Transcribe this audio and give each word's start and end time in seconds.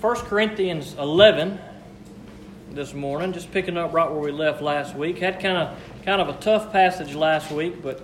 1 0.00 0.16
Corinthians 0.16 0.94
11 0.94 1.58
this 2.70 2.94
morning, 2.94 3.34
just 3.34 3.52
picking 3.52 3.76
up 3.76 3.92
right 3.92 4.10
where 4.10 4.20
we 4.20 4.32
left 4.32 4.62
last 4.62 4.94
week. 4.94 5.18
Had 5.18 5.40
kind 5.40 5.58
of 5.58 5.78
kind 6.06 6.22
of 6.22 6.30
a 6.30 6.40
tough 6.40 6.72
passage 6.72 7.14
last 7.14 7.52
week, 7.52 7.82
but 7.82 8.00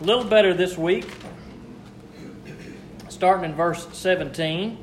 a 0.00 0.04
little 0.04 0.24
better 0.24 0.54
this 0.54 0.78
week. 0.78 1.06
Starting 3.10 3.44
in 3.44 3.54
verse 3.54 3.86
17. 3.92 4.78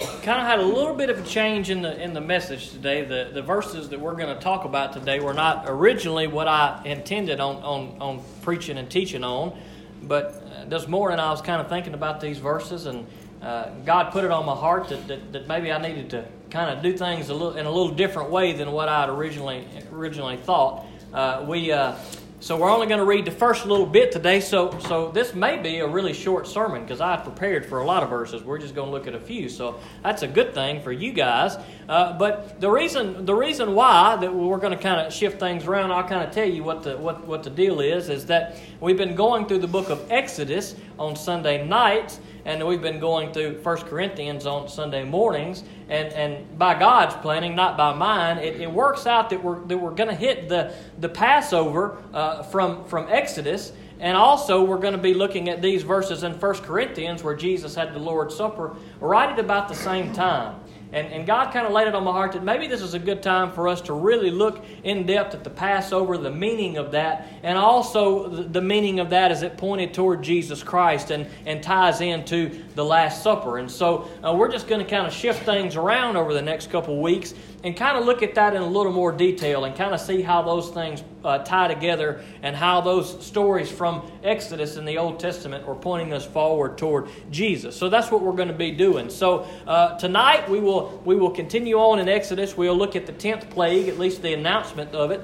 Kind 0.00 0.40
of 0.40 0.44
had 0.44 0.58
a 0.58 0.64
little 0.64 0.94
bit 0.94 1.08
of 1.08 1.24
a 1.24 1.28
change 1.28 1.70
in 1.70 1.82
the 1.82 2.02
in 2.02 2.12
the 2.12 2.20
message 2.20 2.70
today. 2.72 3.04
The 3.04 3.30
the 3.32 3.42
verses 3.42 3.90
that 3.90 4.00
we're 4.00 4.16
going 4.16 4.36
to 4.36 4.42
talk 4.42 4.64
about 4.64 4.92
today 4.92 5.20
were 5.20 5.34
not 5.34 5.66
originally 5.68 6.26
what 6.26 6.48
I 6.48 6.82
intended 6.84 7.38
on 7.38 7.62
on, 7.62 7.96
on 8.00 8.24
preaching 8.42 8.76
and 8.76 8.90
teaching 8.90 9.22
on, 9.22 9.56
but 10.02 10.24
uh, 10.24 10.64
this 10.64 10.88
morning 10.88 11.20
I 11.20 11.30
was 11.30 11.40
kind 11.40 11.60
of 11.60 11.68
thinking 11.68 11.94
about 11.94 12.20
these 12.20 12.38
verses 12.38 12.86
and 12.86 13.06
uh, 13.42 13.70
God 13.84 14.12
put 14.12 14.24
it 14.24 14.30
on 14.30 14.46
my 14.46 14.54
heart 14.54 14.88
that, 14.88 15.08
that, 15.08 15.32
that 15.32 15.48
maybe 15.48 15.72
I 15.72 15.78
needed 15.78 16.10
to 16.10 16.24
kind 16.50 16.76
of 16.76 16.82
do 16.82 16.96
things 16.96 17.28
a 17.28 17.34
little 17.34 17.56
in 17.56 17.66
a 17.66 17.70
little 17.70 17.92
different 17.92 18.30
way 18.30 18.52
than 18.52 18.70
what 18.70 18.88
I 18.88 19.00
had 19.00 19.08
originally 19.08 19.66
originally 19.92 20.36
thought. 20.36 20.86
Uh, 21.12 21.44
we 21.48 21.72
uh, 21.72 21.96
so 22.42 22.56
we're 22.56 22.70
only 22.70 22.88
going 22.88 22.98
to 22.98 23.04
read 23.04 23.24
the 23.24 23.30
first 23.30 23.66
little 23.66 23.86
bit 23.86 24.10
today. 24.10 24.40
So 24.40 24.76
so 24.80 25.12
this 25.12 25.32
may 25.32 25.62
be 25.62 25.78
a 25.78 25.86
really 25.86 26.12
short 26.12 26.48
sermon 26.48 26.82
because 26.82 27.00
I 27.00 27.16
prepared 27.16 27.64
for 27.64 27.78
a 27.78 27.86
lot 27.86 28.02
of 28.02 28.10
verses. 28.10 28.42
We're 28.42 28.58
just 28.58 28.74
going 28.74 28.88
to 28.88 28.92
look 28.92 29.06
at 29.06 29.14
a 29.14 29.20
few. 29.20 29.48
So 29.48 29.78
that's 30.02 30.22
a 30.22 30.26
good 30.26 30.52
thing 30.52 30.82
for 30.82 30.90
you 30.90 31.12
guys. 31.12 31.56
Uh, 31.88 32.18
but 32.18 32.60
the 32.60 32.68
reason 32.68 33.26
the 33.26 33.34
reason 33.34 33.76
why 33.76 34.16
that 34.16 34.34
we're 34.34 34.58
going 34.58 34.76
to 34.76 34.82
kind 34.82 35.06
of 35.06 35.12
shift 35.12 35.38
things 35.38 35.66
around, 35.66 35.92
I'll 35.92 36.02
kind 36.02 36.26
of 36.26 36.34
tell 36.34 36.48
you 36.48 36.64
what 36.64 36.82
the 36.82 36.96
what 36.96 37.24
what 37.28 37.44
the 37.44 37.50
deal 37.50 37.78
is. 37.78 38.08
Is 38.08 38.26
that 38.26 38.58
we've 38.80 38.96
been 38.98 39.14
going 39.14 39.46
through 39.46 39.60
the 39.60 39.68
book 39.68 39.88
of 39.88 40.04
Exodus 40.10 40.74
on 40.98 41.14
Sunday 41.14 41.64
nights 41.64 42.18
and 42.44 42.66
we've 42.66 42.82
been 42.82 42.98
going 42.98 43.32
through 43.32 43.58
First 43.58 43.86
Corinthians 43.86 44.46
on 44.46 44.68
Sunday 44.68 45.04
mornings, 45.04 45.62
and, 45.92 46.12
and 46.14 46.58
by 46.58 46.78
God's 46.78 47.14
planning, 47.16 47.54
not 47.54 47.76
by 47.76 47.92
mine, 47.92 48.38
it, 48.38 48.62
it 48.62 48.72
works 48.72 49.06
out 49.06 49.28
that 49.28 49.44
we're, 49.44 49.62
that 49.66 49.76
we're 49.76 49.90
going 49.90 50.08
to 50.08 50.14
hit 50.14 50.48
the, 50.48 50.74
the 50.98 51.08
Passover 51.08 52.02
uh, 52.14 52.42
from, 52.44 52.86
from 52.86 53.08
Exodus, 53.10 53.74
and 54.00 54.16
also 54.16 54.64
we're 54.64 54.78
going 54.78 54.94
to 54.94 54.98
be 54.98 55.12
looking 55.12 55.50
at 55.50 55.60
these 55.60 55.82
verses 55.82 56.22
in 56.22 56.38
First 56.38 56.62
Corinthians 56.62 57.22
where 57.22 57.36
Jesus 57.36 57.74
had 57.74 57.92
the 57.92 57.98
Lord's 57.98 58.34
Supper 58.34 58.74
right 59.00 59.28
at 59.28 59.38
about 59.38 59.68
the 59.68 59.74
same 59.74 60.14
time. 60.14 60.58
And, 60.92 61.06
and 61.08 61.26
God 61.26 61.52
kind 61.52 61.66
of 61.66 61.72
laid 61.72 61.88
it 61.88 61.94
on 61.94 62.04
my 62.04 62.12
heart 62.12 62.32
that 62.32 62.44
maybe 62.44 62.66
this 62.66 62.82
is 62.82 62.92
a 62.92 62.98
good 62.98 63.22
time 63.22 63.50
for 63.52 63.66
us 63.66 63.80
to 63.82 63.94
really 63.94 64.30
look 64.30 64.62
in 64.84 65.06
depth 65.06 65.34
at 65.34 65.42
the 65.42 65.50
Passover, 65.50 66.18
the 66.18 66.30
meaning 66.30 66.76
of 66.76 66.92
that, 66.92 67.28
and 67.42 67.56
also 67.56 68.28
the, 68.28 68.60
meaning 68.60 69.00
of 69.00 69.10
that 69.10 69.30
as 69.30 69.42
it 69.42 69.56
pointed 69.56 69.94
toward 69.94 70.22
Jesus 70.22 70.62
Christ 70.62 71.10
and, 71.10 71.26
and 71.46 71.62
ties 71.62 72.00
into 72.00 72.62
the 72.74 72.84
Last 72.84 73.22
Supper. 73.22 73.58
And 73.58 73.70
so 73.70 74.08
uh, 74.22 74.34
we're 74.34 74.52
just 74.52 74.68
going 74.68 74.84
to 74.84 74.88
kind 74.88 75.06
of 75.06 75.12
shift 75.12 75.44
things 75.44 75.76
around 75.76 76.16
over 76.16 76.34
the 76.34 76.42
next 76.42 76.70
couple 76.70 77.00
weeks 77.00 77.34
and 77.64 77.76
kind 77.76 77.96
of 77.96 78.04
look 78.04 78.22
at 78.22 78.34
that 78.34 78.54
in 78.54 78.62
a 78.62 78.66
little 78.66 78.92
more 78.92 79.12
detail 79.12 79.64
and 79.64 79.76
kind 79.76 79.94
of 79.94 80.00
see 80.00 80.22
how 80.22 80.42
those 80.42 80.70
things 80.70 81.02
uh, 81.24 81.38
tie 81.38 81.68
together 81.68 82.22
and 82.42 82.56
how 82.56 82.80
those 82.80 83.24
stories 83.24 83.70
from 83.70 84.10
Exodus 84.24 84.76
in 84.76 84.84
the 84.84 84.98
Old 84.98 85.20
Testament 85.20 85.66
are 85.68 85.74
pointing 85.74 86.12
us 86.12 86.24
forward 86.24 86.76
toward 86.76 87.08
Jesus. 87.30 87.76
So 87.76 87.88
that's 87.88 88.10
what 88.10 88.22
we're 88.22 88.32
going 88.32 88.48
to 88.48 88.54
be 88.54 88.72
doing. 88.72 89.10
So 89.10 89.46
uh, 89.66 89.96
tonight 89.98 90.48
we 90.50 90.60
will 90.60 91.00
we 91.04 91.16
will 91.16 91.30
continue 91.30 91.76
on 91.76 91.98
in 91.98 92.08
Exodus. 92.08 92.56
We'll 92.56 92.76
look 92.76 92.96
at 92.96 93.06
the 93.06 93.12
tenth 93.12 93.48
plague, 93.50 93.88
at 93.88 93.98
least 93.98 94.22
the 94.22 94.34
announcement 94.34 94.94
of 94.94 95.10
it. 95.10 95.20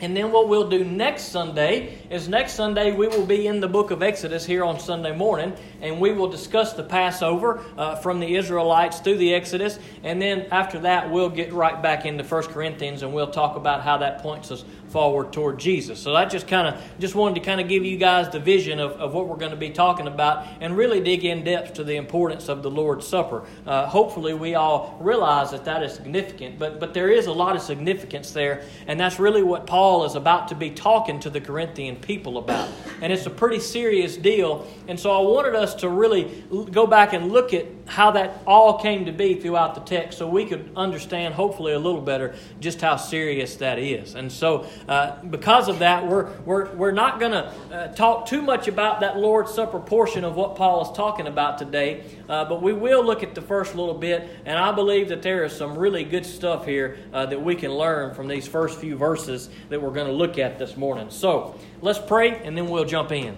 And 0.00 0.16
then 0.16 0.32
what 0.32 0.48
we'll 0.48 0.68
do 0.68 0.84
next 0.84 1.24
Sunday 1.24 1.98
is 2.10 2.28
next 2.28 2.54
Sunday 2.54 2.92
we 2.92 3.08
will 3.08 3.26
be 3.26 3.46
in 3.46 3.60
the 3.60 3.68
book 3.68 3.90
of 3.90 4.02
Exodus 4.02 4.44
here 4.44 4.64
on 4.64 4.80
Sunday 4.80 5.14
morning, 5.14 5.54
and 5.80 6.00
we 6.00 6.12
will 6.12 6.28
discuss 6.28 6.72
the 6.72 6.82
Passover 6.82 7.60
uh, 7.78 7.96
from 7.96 8.20
the 8.20 8.36
Israelites 8.36 9.00
through 9.00 9.18
the 9.18 9.34
Exodus. 9.34 9.78
And 10.02 10.20
then 10.20 10.46
after 10.50 10.80
that, 10.80 11.10
we'll 11.10 11.30
get 11.30 11.52
right 11.52 11.80
back 11.80 12.06
into 12.06 12.24
1 12.24 12.42
Corinthians 12.44 13.02
and 13.02 13.14
we'll 13.14 13.30
talk 13.30 13.56
about 13.56 13.82
how 13.82 13.98
that 13.98 14.18
points 14.18 14.50
us 14.50 14.64
forward 14.94 15.32
toward 15.32 15.58
Jesus. 15.58 15.98
So 15.98 16.14
I 16.14 16.24
just 16.24 16.46
kind 16.46 16.68
of 16.68 16.80
just 17.00 17.16
wanted 17.16 17.34
to 17.34 17.40
kind 17.40 17.60
of 17.60 17.66
give 17.68 17.84
you 17.84 17.96
guys 17.96 18.30
the 18.30 18.38
vision 18.38 18.78
of, 18.78 18.92
of 18.92 19.12
what 19.12 19.26
we're 19.26 19.36
going 19.36 19.50
to 19.50 19.56
be 19.56 19.70
talking 19.70 20.06
about 20.06 20.46
and 20.60 20.76
really 20.76 21.00
dig 21.00 21.24
in 21.24 21.42
depth 21.42 21.74
to 21.74 21.82
the 21.82 21.96
importance 21.96 22.48
of 22.48 22.62
the 22.62 22.70
Lord's 22.70 23.04
Supper. 23.04 23.42
Uh, 23.66 23.86
hopefully, 23.86 24.34
we 24.34 24.54
all 24.54 24.96
realize 25.00 25.50
that 25.50 25.64
that 25.64 25.82
is 25.82 25.92
significant, 25.94 26.60
but 26.60 26.78
but 26.78 26.94
there 26.94 27.10
is 27.10 27.26
a 27.26 27.32
lot 27.32 27.56
of 27.56 27.62
significance 27.62 28.30
there, 28.30 28.62
and 28.86 29.00
that's 29.00 29.18
really 29.18 29.42
what 29.42 29.66
Paul 29.66 30.04
is 30.04 30.14
about 30.14 30.46
to 30.48 30.54
be 30.54 30.70
talking 30.70 31.18
to 31.20 31.28
the 31.28 31.40
Corinthian 31.40 31.96
people 31.96 32.38
about. 32.38 32.68
And 33.02 33.12
it's 33.12 33.26
a 33.26 33.30
pretty 33.30 33.58
serious 33.58 34.16
deal. 34.16 34.64
And 34.86 35.00
so 35.00 35.10
I 35.10 35.20
wanted 35.20 35.56
us 35.56 35.74
to 35.76 35.88
really 35.88 36.44
go 36.70 36.86
back 36.86 37.14
and 37.14 37.32
look 37.32 37.52
at 37.52 37.66
how 37.86 38.12
that 38.12 38.42
all 38.46 38.78
came 38.78 39.06
to 39.06 39.12
be 39.12 39.34
throughout 39.34 39.74
the 39.74 39.80
text 39.80 40.18
so 40.18 40.28
we 40.28 40.46
could 40.46 40.70
understand, 40.76 41.34
hopefully, 41.34 41.72
a 41.72 41.78
little 41.78 42.00
better 42.00 42.34
just 42.60 42.80
how 42.80 42.96
serious 42.96 43.56
that 43.56 43.78
is. 43.78 44.14
And 44.14 44.30
so, 44.30 44.66
uh, 44.88 45.22
because 45.22 45.68
of 45.68 45.78
that, 45.80 46.06
we're, 46.06 46.30
we're, 46.40 46.74
we're 46.74 46.92
not 46.92 47.20
going 47.20 47.32
to 47.32 47.52
uh, 47.72 47.92
talk 47.94 48.26
too 48.26 48.42
much 48.42 48.68
about 48.68 49.00
that 49.00 49.16
Lord's 49.16 49.52
Supper 49.52 49.80
portion 49.80 50.24
of 50.24 50.36
what 50.36 50.56
Paul 50.56 50.82
is 50.82 50.96
talking 50.96 51.26
about 51.26 51.58
today, 51.58 52.04
uh, 52.28 52.44
but 52.44 52.62
we 52.62 52.72
will 52.72 53.04
look 53.04 53.22
at 53.22 53.34
the 53.34 53.42
first 53.42 53.74
little 53.74 53.94
bit, 53.94 54.28
and 54.44 54.58
I 54.58 54.72
believe 54.72 55.08
that 55.08 55.22
there 55.22 55.44
is 55.44 55.56
some 55.56 55.76
really 55.76 56.04
good 56.04 56.26
stuff 56.26 56.66
here 56.66 56.98
uh, 57.12 57.26
that 57.26 57.42
we 57.42 57.54
can 57.54 57.72
learn 57.72 58.14
from 58.14 58.28
these 58.28 58.46
first 58.46 58.78
few 58.78 58.96
verses 58.96 59.48
that 59.68 59.80
we're 59.80 59.92
going 59.92 60.06
to 60.06 60.12
look 60.12 60.38
at 60.38 60.58
this 60.58 60.76
morning. 60.76 61.10
So, 61.10 61.58
let's 61.80 61.98
pray, 61.98 62.42
and 62.44 62.56
then 62.56 62.68
we'll 62.68 62.84
jump 62.84 63.12
in. 63.12 63.36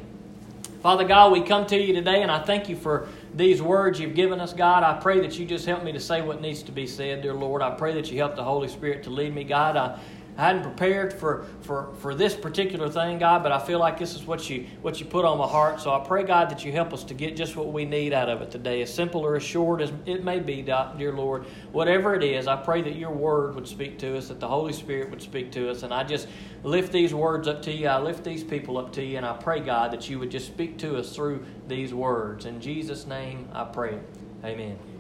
Father 0.87 1.05
God, 1.05 1.33
we 1.33 1.41
come 1.41 1.67
to 1.67 1.77
you 1.77 1.95
today, 1.95 2.23
and 2.23 2.31
I 2.31 2.41
thank 2.41 2.69
you 2.69 2.77
for 2.77 3.09
these 3.35 3.61
words 3.61 3.99
you've 3.99 4.15
given 4.15 4.41
us, 4.41 4.53
God. 4.53 4.85
I 4.85 4.95
pray 5.01 5.21
that 5.21 5.37
you 5.37 5.45
just 5.45 5.67
help 5.67 5.83
me 5.83 5.91
to 5.91 5.99
say 5.99 6.23
what 6.23 6.41
needs 6.41 6.63
to 6.63 6.71
be 6.71 6.87
said, 6.87 7.23
dear 7.23 7.35
Lord. 7.35 7.61
I 7.61 7.71
pray 7.71 7.95
that 7.95 8.11
you 8.11 8.19
help 8.19 8.37
the 8.37 8.45
Holy 8.45 8.69
Spirit 8.69 9.03
to 9.03 9.11
lead 9.11 9.35
me, 9.35 9.43
God. 9.43 9.77
I 9.77 9.99
I 10.39 10.49
hadn't 10.49 10.63
prepared 10.63 11.15
for, 11.15 11.47
for, 11.63 11.95
for 12.01 12.15
this 12.15 12.35
particular 12.35 12.91
thing, 12.91 13.19
God, 13.19 13.43
but 13.43 13.53
I 13.53 13.59
feel 13.59 13.79
like 13.79 13.99
this 13.99 14.15
is 14.15 14.25
what 14.25 14.51
you 14.51 14.67
what 14.83 15.01
you 15.01 15.07
put 15.07 15.25
on 15.25 15.39
my 15.39 15.47
heart. 15.47 15.81
So 15.81 15.91
I 15.93 16.05
pray, 16.07 16.25
God, 16.25 16.51
that 16.51 16.65
you 16.65 16.73
help 16.73 16.93
us 16.93 17.05
to 17.05 17.15
get 17.15 17.37
just 17.37 17.57
what 17.57 17.73
we 17.73 17.87
need 17.87 18.13
out 18.13 18.29
of 18.29 18.43
it 18.43 18.51
today, 18.51 18.83
as 18.83 18.93
simple 18.93 19.23
or 19.23 19.37
as 19.37 19.43
short 19.43 19.81
as 19.81 19.93
it 20.05 20.25
may 20.25 20.39
be, 20.39 20.63
dear 20.63 21.13
Lord. 21.13 21.47
Whatever 21.73 22.15
it 22.15 22.23
is, 22.23 22.47
I 22.47 22.57
pray 22.57 22.83
that 22.83 22.97
your 22.97 23.13
word 23.13 23.55
would 23.55 23.67
speak 23.67 23.99
to 24.01 24.19
us, 24.19 24.29
that 24.29 24.41
the 24.41 24.49
Holy 24.49 24.75
Spirit 24.75 25.11
would 25.11 25.23
speak 25.23 25.51
to 25.53 25.71
us. 25.71 25.83
And 25.83 25.93
I 25.93 26.05
just 26.05 26.29
lift 26.65 26.93
these 26.93 27.15
words 27.15 27.49
up 27.49 27.63
to 27.63 27.73
you. 27.73 27.89
I 27.89 27.99
lift 27.99 28.23
these 28.23 28.45
people 28.45 28.77
up 28.77 28.93
to 28.93 29.05
you, 29.05 29.17
and 29.17 29.25
I 29.25 29.33
pray, 29.35 29.61
God, 29.61 29.91
that 29.93 30.11
you 30.11 30.19
would 30.19 30.31
just 30.31 30.47
speak 30.47 30.77
to 30.79 30.99
us 30.99 31.17
through 31.17 31.45
these 31.67 31.95
words. 31.95 32.45
In 32.45 32.61
Jesus' 32.61 33.07
name 33.07 33.49
I 33.55 33.65
pray. 33.65 33.99
Amen. 34.45 34.96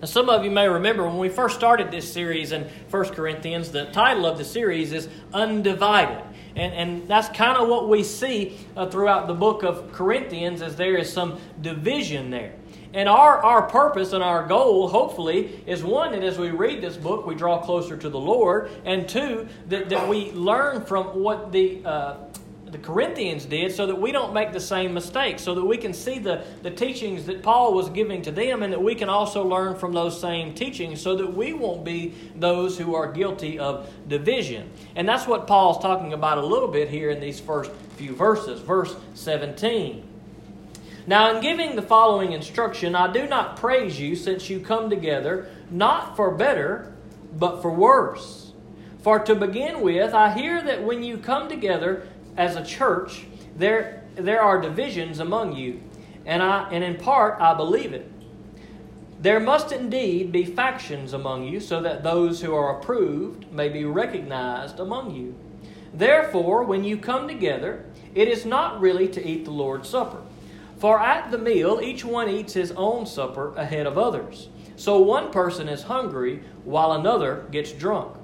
Now, 0.00 0.06
some 0.06 0.28
of 0.28 0.44
you 0.44 0.50
may 0.50 0.68
remember 0.68 1.06
when 1.06 1.18
we 1.18 1.28
first 1.28 1.56
started 1.56 1.90
this 1.90 2.12
series 2.12 2.52
in 2.52 2.68
1 2.90 3.04
Corinthians, 3.10 3.70
the 3.70 3.86
title 3.86 4.26
of 4.26 4.38
the 4.38 4.44
series 4.44 4.92
is 4.92 5.08
Undivided. 5.32 6.22
And, 6.56 6.72
and 6.72 7.08
that's 7.08 7.28
kind 7.36 7.56
of 7.56 7.68
what 7.68 7.88
we 7.88 8.04
see 8.04 8.58
uh, 8.76 8.86
throughout 8.86 9.26
the 9.26 9.34
book 9.34 9.62
of 9.62 9.92
Corinthians, 9.92 10.62
as 10.62 10.76
there 10.76 10.96
is 10.96 11.12
some 11.12 11.38
division 11.60 12.30
there. 12.30 12.54
And 12.92 13.08
our, 13.08 13.42
our 13.42 13.62
purpose 13.62 14.12
and 14.12 14.22
our 14.22 14.46
goal, 14.46 14.86
hopefully, 14.88 15.62
is 15.66 15.82
one, 15.82 16.12
that 16.12 16.22
as 16.22 16.38
we 16.38 16.50
read 16.50 16.80
this 16.80 16.96
book, 16.96 17.26
we 17.26 17.34
draw 17.34 17.60
closer 17.60 17.96
to 17.96 18.08
the 18.08 18.20
Lord, 18.20 18.70
and 18.84 19.08
two, 19.08 19.48
that, 19.68 19.88
that 19.88 20.08
we 20.08 20.30
learn 20.30 20.84
from 20.84 21.20
what 21.20 21.50
the 21.50 21.84
uh, 21.84 22.16
the 22.74 22.80
Corinthians 22.80 23.44
did 23.44 23.70
so 23.70 23.86
that 23.86 24.00
we 24.00 24.10
don't 24.10 24.34
make 24.34 24.52
the 24.52 24.58
same 24.58 24.94
mistakes, 24.94 25.42
so 25.42 25.54
that 25.54 25.64
we 25.64 25.76
can 25.76 25.94
see 25.94 26.18
the, 26.18 26.44
the 26.62 26.72
teachings 26.72 27.24
that 27.26 27.40
Paul 27.40 27.72
was 27.72 27.88
giving 27.88 28.20
to 28.22 28.32
them 28.32 28.64
and 28.64 28.72
that 28.72 28.82
we 28.82 28.96
can 28.96 29.08
also 29.08 29.46
learn 29.46 29.76
from 29.76 29.92
those 29.92 30.20
same 30.20 30.54
teachings 30.54 31.00
so 31.00 31.14
that 31.14 31.34
we 31.34 31.52
won't 31.52 31.84
be 31.84 32.14
those 32.34 32.76
who 32.76 32.96
are 32.96 33.12
guilty 33.12 33.60
of 33.60 33.88
division. 34.08 34.72
And 34.96 35.08
that's 35.08 35.24
what 35.24 35.46
Paul's 35.46 35.80
talking 35.80 36.14
about 36.14 36.38
a 36.38 36.44
little 36.44 36.66
bit 36.66 36.88
here 36.88 37.10
in 37.10 37.20
these 37.20 37.38
first 37.38 37.70
few 37.96 38.12
verses. 38.12 38.60
Verse 38.60 38.96
17. 39.14 40.02
Now, 41.06 41.36
in 41.36 41.40
giving 41.40 41.76
the 41.76 41.82
following 41.82 42.32
instruction, 42.32 42.96
I 42.96 43.12
do 43.12 43.28
not 43.28 43.56
praise 43.56 44.00
you 44.00 44.16
since 44.16 44.50
you 44.50 44.58
come 44.58 44.90
together, 44.90 45.48
not 45.70 46.16
for 46.16 46.32
better, 46.32 46.92
but 47.38 47.62
for 47.62 47.70
worse. 47.70 48.52
For 49.04 49.18
to 49.18 49.34
begin 49.34 49.82
with, 49.82 50.14
I 50.14 50.32
hear 50.32 50.62
that 50.62 50.82
when 50.82 51.04
you 51.04 51.18
come 51.18 51.50
together, 51.50 52.08
as 52.36 52.56
a 52.56 52.64
church, 52.64 53.24
there, 53.56 54.02
there 54.14 54.40
are 54.40 54.60
divisions 54.60 55.20
among 55.20 55.56
you, 55.56 55.80
and, 56.26 56.42
I, 56.42 56.68
and 56.70 56.82
in 56.82 56.96
part 56.96 57.40
I 57.40 57.54
believe 57.54 57.92
it. 57.92 58.10
There 59.20 59.40
must 59.40 59.72
indeed 59.72 60.32
be 60.32 60.44
factions 60.44 61.12
among 61.12 61.44
you, 61.44 61.60
so 61.60 61.80
that 61.80 62.02
those 62.02 62.42
who 62.42 62.54
are 62.54 62.78
approved 62.78 63.50
may 63.52 63.68
be 63.68 63.84
recognized 63.84 64.80
among 64.80 65.14
you. 65.14 65.34
Therefore, 65.94 66.64
when 66.64 66.84
you 66.84 66.98
come 66.98 67.28
together, 67.28 67.84
it 68.14 68.28
is 68.28 68.44
not 68.44 68.80
really 68.80 69.08
to 69.08 69.26
eat 69.26 69.44
the 69.44 69.50
Lord's 69.50 69.88
Supper. 69.88 70.22
For 70.78 71.00
at 71.00 71.30
the 71.30 71.38
meal, 71.38 71.80
each 71.82 72.04
one 72.04 72.28
eats 72.28 72.52
his 72.52 72.72
own 72.72 73.06
supper 73.06 73.54
ahead 73.56 73.86
of 73.86 73.96
others. 73.96 74.48
So 74.76 74.98
one 74.98 75.30
person 75.30 75.68
is 75.68 75.84
hungry 75.84 76.42
while 76.64 76.92
another 76.92 77.46
gets 77.50 77.72
drunk. 77.72 78.16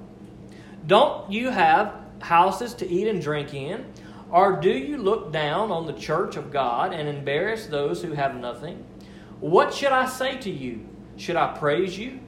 Don't 0.85 1.31
you 1.31 1.49
have 1.49 1.95
houses 2.19 2.73
to 2.75 2.87
eat 2.87 3.07
and 3.07 3.21
drink 3.21 3.53
in? 3.53 3.85
Or 4.31 4.53
do 4.53 4.71
you 4.71 4.97
look 4.97 5.33
down 5.33 5.71
on 5.71 5.85
the 5.85 5.93
church 5.93 6.37
of 6.37 6.51
God 6.51 6.93
and 6.93 7.09
embarrass 7.09 7.65
those 7.67 8.01
who 8.01 8.13
have 8.13 8.35
nothing? 8.35 8.85
What 9.41 9.73
should 9.73 9.91
I 9.91 10.05
say 10.05 10.37
to 10.37 10.49
you? 10.49 10.87
Should 11.17 11.35
I 11.35 11.57
praise 11.57 11.97
you? 11.97 12.19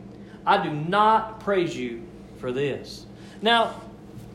I 0.45 0.61
do 0.61 0.69
not 0.69 1.39
praise 1.39 1.75
you 1.75 2.03
for 2.39 2.51
this. 2.51 3.05
Now, 3.41 3.81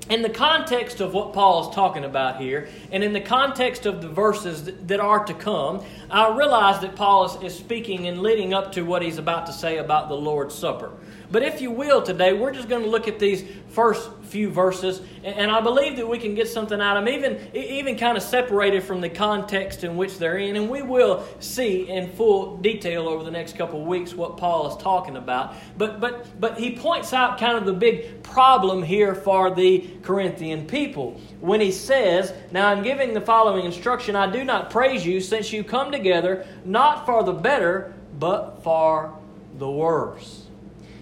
in 0.09 0.23
the 0.23 0.31
context 0.31 1.01
of 1.01 1.13
what 1.13 1.35
Paul 1.35 1.69
is 1.69 1.75
talking 1.75 2.05
about 2.05 2.41
here, 2.41 2.69
and 2.91 3.05
in 3.05 3.13
the 3.13 3.21
context 3.21 3.85
of 3.85 4.01
the 4.01 4.09
verses 4.09 4.65
that 4.87 5.01
are 5.01 5.25
to 5.27 5.35
come, 5.35 5.85
I 6.11 6.35
realize 6.35 6.81
that 6.81 6.97
Paul 6.97 7.43
is, 7.45 7.55
speaking 7.55 8.09
and 8.09 8.23
leading 8.23 8.55
up 8.55 8.73
to 8.73 8.83
what 8.83 9.03
he's 9.03 9.19
about 9.19 9.45
to 9.47 9.53
say 9.53 9.77
about 9.77 10.09
the 10.09 10.15
Lord's 10.15 10.55
Supper. 10.55 10.93
But 11.31 11.43
if 11.43 11.61
you 11.61 11.71
will, 11.71 12.01
today, 12.01 12.33
we're 12.33 12.53
just 12.53 12.71
going 12.71 12.83
to 12.85 12.89
look 12.89 13.07
at 13.07 13.19
these 13.19 13.45
first 13.69 14.09
few 14.29 14.51
verses, 14.51 15.03
and 15.25 15.51
I 15.51 15.61
believe 15.61 15.97
that 15.97 16.09
we 16.09 16.19
can 16.19 16.35
get 16.35 16.49
something 16.49 16.81
out 16.81 16.97
of 16.97 17.05
them, 17.05 17.15
even, 17.15 17.57
even 17.57 17.97
kind 17.97 18.17
of 18.17 18.23
separated 18.23 18.83
from 18.83 19.01
the 19.01 19.09
context 19.09 19.85
in 19.85 19.97
which 19.97 20.19
they're 20.19 20.39
in. 20.39 20.57
And 20.57 20.69
we 20.69 20.83
will 20.83 21.27
see 21.41 21.89
in 21.89 22.11
full 22.13 22.57
detail 22.59 23.09
over 23.09 23.25
the 23.25 23.31
next 23.31 23.57
couple 23.57 23.81
of 23.81 23.87
weeks 23.87 24.15
what 24.15 24.37
Paul 24.37 24.69
is 24.69 24.83
talking 24.83 25.17
about. 25.17 25.55
But, 25.77 26.01
but, 26.01 26.41
but 26.41 26.59
he 26.59 26.77
points 26.77 27.13
out 27.13 27.39
kind 27.39 27.57
of 27.57 27.65
the 27.65 27.73
big 27.73 28.23
problem 28.23 28.83
here 28.83 29.15
for 29.15 29.55
the 29.55 29.89
Corinthian 30.03 30.67
people 30.67 31.21
when 31.41 31.61
he 31.61 31.73
says, 31.73 32.33
Now 32.53 32.69
I'm 32.69 32.83
giving 32.83 33.15
the 33.15 33.21
following 33.21 33.65
instruction 33.65 34.17
I 34.17 34.31
do 34.31 34.45
not 34.45 34.71
praise 34.71 35.05
you, 35.05 35.21
since 35.21 35.53
you 35.53 35.65
come 35.65 35.91
together 35.93 36.47
not 36.65 37.07
for 37.07 37.23
the 37.23 37.33
better, 37.33 37.95
but 38.19 38.63
for 38.63 39.15
the 39.59 39.71
worse. 39.71 40.48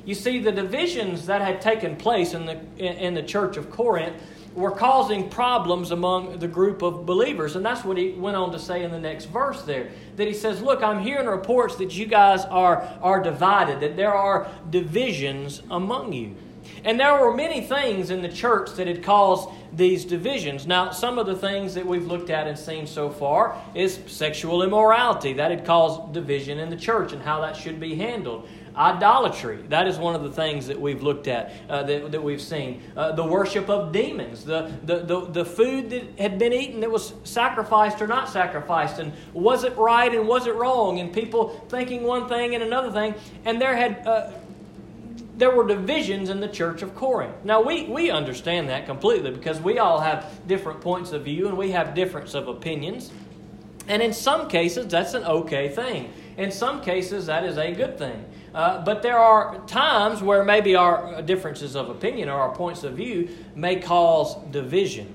You 0.07 0.15
see, 0.15 0.39
the 0.39 0.53
divisions 0.53 1.27
that 1.27 1.43
had 1.43 1.61
taken 1.61 1.97
place 1.97 2.33
in 2.33 2.47
the, 2.47 2.59
in 2.79 3.13
the 3.15 3.25
church 3.25 3.57
of 3.57 3.71
Corinth 3.71 4.15
were 4.55 4.71
causing 4.71 5.29
problems 5.29 5.91
among 5.91 6.39
the 6.39 6.49
group 6.49 6.81
of 6.81 7.05
believers. 7.05 7.57
And 7.57 7.67
that's 7.67 7.85
what 7.85 7.99
he 7.99 8.13
went 8.13 8.37
on 8.37 8.53
to 8.53 8.59
say 8.59 8.85
in 8.85 8.93
the 8.93 9.01
next 9.01 9.27
verse 9.27 9.63
there. 9.63 9.91
That 10.15 10.29
he 10.29 10.33
says, 10.33 10.63
Look, 10.63 10.83
I'm 10.83 11.01
hearing 11.01 11.27
reports 11.27 11.77
that 11.77 11.95
you 11.95 12.07
guys 12.07 12.45
are, 12.45 12.89
are 13.03 13.21
divided, 13.21 13.81
that 13.81 13.97
there 13.97 14.15
are 14.15 14.49
divisions 14.71 15.61
among 15.71 16.13
you. 16.13 16.37
And 16.85 16.99
there 17.01 17.21
were 17.21 17.35
many 17.35 17.61
things 17.61 18.11
in 18.11 18.23
the 18.23 18.29
church 18.29 18.73
that 18.75 18.87
had 18.87 19.03
caused 19.03 19.49
these 19.73 20.05
divisions. 20.05 20.67
Now, 20.67 20.91
some 20.91 21.19
of 21.19 21.27
the 21.27 21.35
things 21.35 21.75
that 21.75 21.85
we've 21.85 22.07
looked 22.07 22.31
at 22.31 22.47
and 22.47 22.59
seen 22.59 22.87
so 22.87 23.11
far 23.11 23.61
is 23.75 23.99
sexual 24.07 24.63
immorality. 24.63 25.33
That 25.35 25.51
had 25.51 25.65
caused 25.65 26.13
division 26.13 26.59
in 26.59 26.71
the 26.71 26.77
church 26.77 27.13
and 27.13 27.21
how 27.23 27.41
that 27.41 27.57
should 27.57 27.81
be 27.81 27.97
handled. 27.97 28.49
Idolatry, 28.77 29.63
that 29.71 29.87
is 29.87 29.97
one 29.97 30.15
of 30.15 30.23
the 30.23 30.31
things 30.31 30.67
that 30.67 30.79
we've 30.79 31.03
looked 31.03 31.29
at, 31.29 31.53
uh, 31.71 31.83
that, 31.85 32.13
that 32.13 32.23
we've 32.23 32.43
seen. 32.43 32.83
Uh, 32.95 33.13
the 33.13 33.25
worship 33.25 33.71
of 33.71 33.91
demons, 33.91 34.45
the, 34.45 34.71
the, 34.85 34.99
the, 34.99 35.21
the 35.27 35.45
food 35.47 35.89
that 35.91 36.19
had 36.19 36.39
been 36.39 36.53
eaten 36.53 36.81
that 36.81 36.91
was 36.91 37.15
sacrificed 37.25 38.03
or 38.03 38.07
not 38.07 38.29
sacrificed, 38.29 38.99
and 38.99 39.15
was 39.33 39.65
it 39.65 39.75
right 39.79 40.15
and 40.15 40.29
was 40.29 40.47
it 40.47 40.55
wrong, 40.55 41.01
and 41.01 41.11
people 41.11 41.65
thinking 41.71 42.03
one 42.03 42.29
thing 42.29 42.55
and 42.55 42.63
another 42.63 42.93
thing. 42.93 43.15
And 43.45 43.61
there 43.61 43.77
had. 43.77 44.07
Uh, 44.07 44.33
there 45.37 45.51
were 45.51 45.67
divisions 45.67 46.31
in 46.31 46.41
the 46.41 46.49
church 46.49 46.81
of 46.81 46.95
Corinth. 46.95 47.35
Now, 47.45 47.61
we, 47.61 47.85
we 47.85 48.11
understand 48.11 48.71
that 48.71 48.87
completely 48.87 49.31
because 49.31 49.61
we 49.61 49.79
all 49.79 50.01
have 50.01 50.41
different 50.47 50.81
points 50.81 51.13
of 51.13 51.25
view 51.25 51.49
and 51.49 51.59
we 51.59 51.73
have 51.73 51.95
difference 51.95 52.33
of 52.33 52.49
opinions. 52.49 53.13
And 53.87 54.03
in 54.03 54.15
some 54.15 54.49
cases, 54.49 54.87
that's 54.87 55.13
an 55.13 55.25
okay 55.25 55.69
thing. 55.69 56.11
In 56.39 56.51
some 56.51 56.81
cases, 56.81 57.27
that 57.27 57.45
is 57.45 57.59
a 57.59 57.73
good 57.73 57.99
thing. 57.99 58.25
Uh, 58.57 58.83
but 58.83 59.03
there 59.03 59.19
are 59.19 59.59
times 59.67 60.23
where 60.23 60.43
maybe 60.43 60.75
our 60.75 61.21
differences 61.21 61.77
of 61.77 61.91
opinion 61.91 62.31
or 62.31 62.41
our 62.41 62.55
points 62.55 62.85
of 62.85 62.95
view 62.95 63.29
may 63.55 63.77
cause 63.77 64.35
division. 64.51 65.15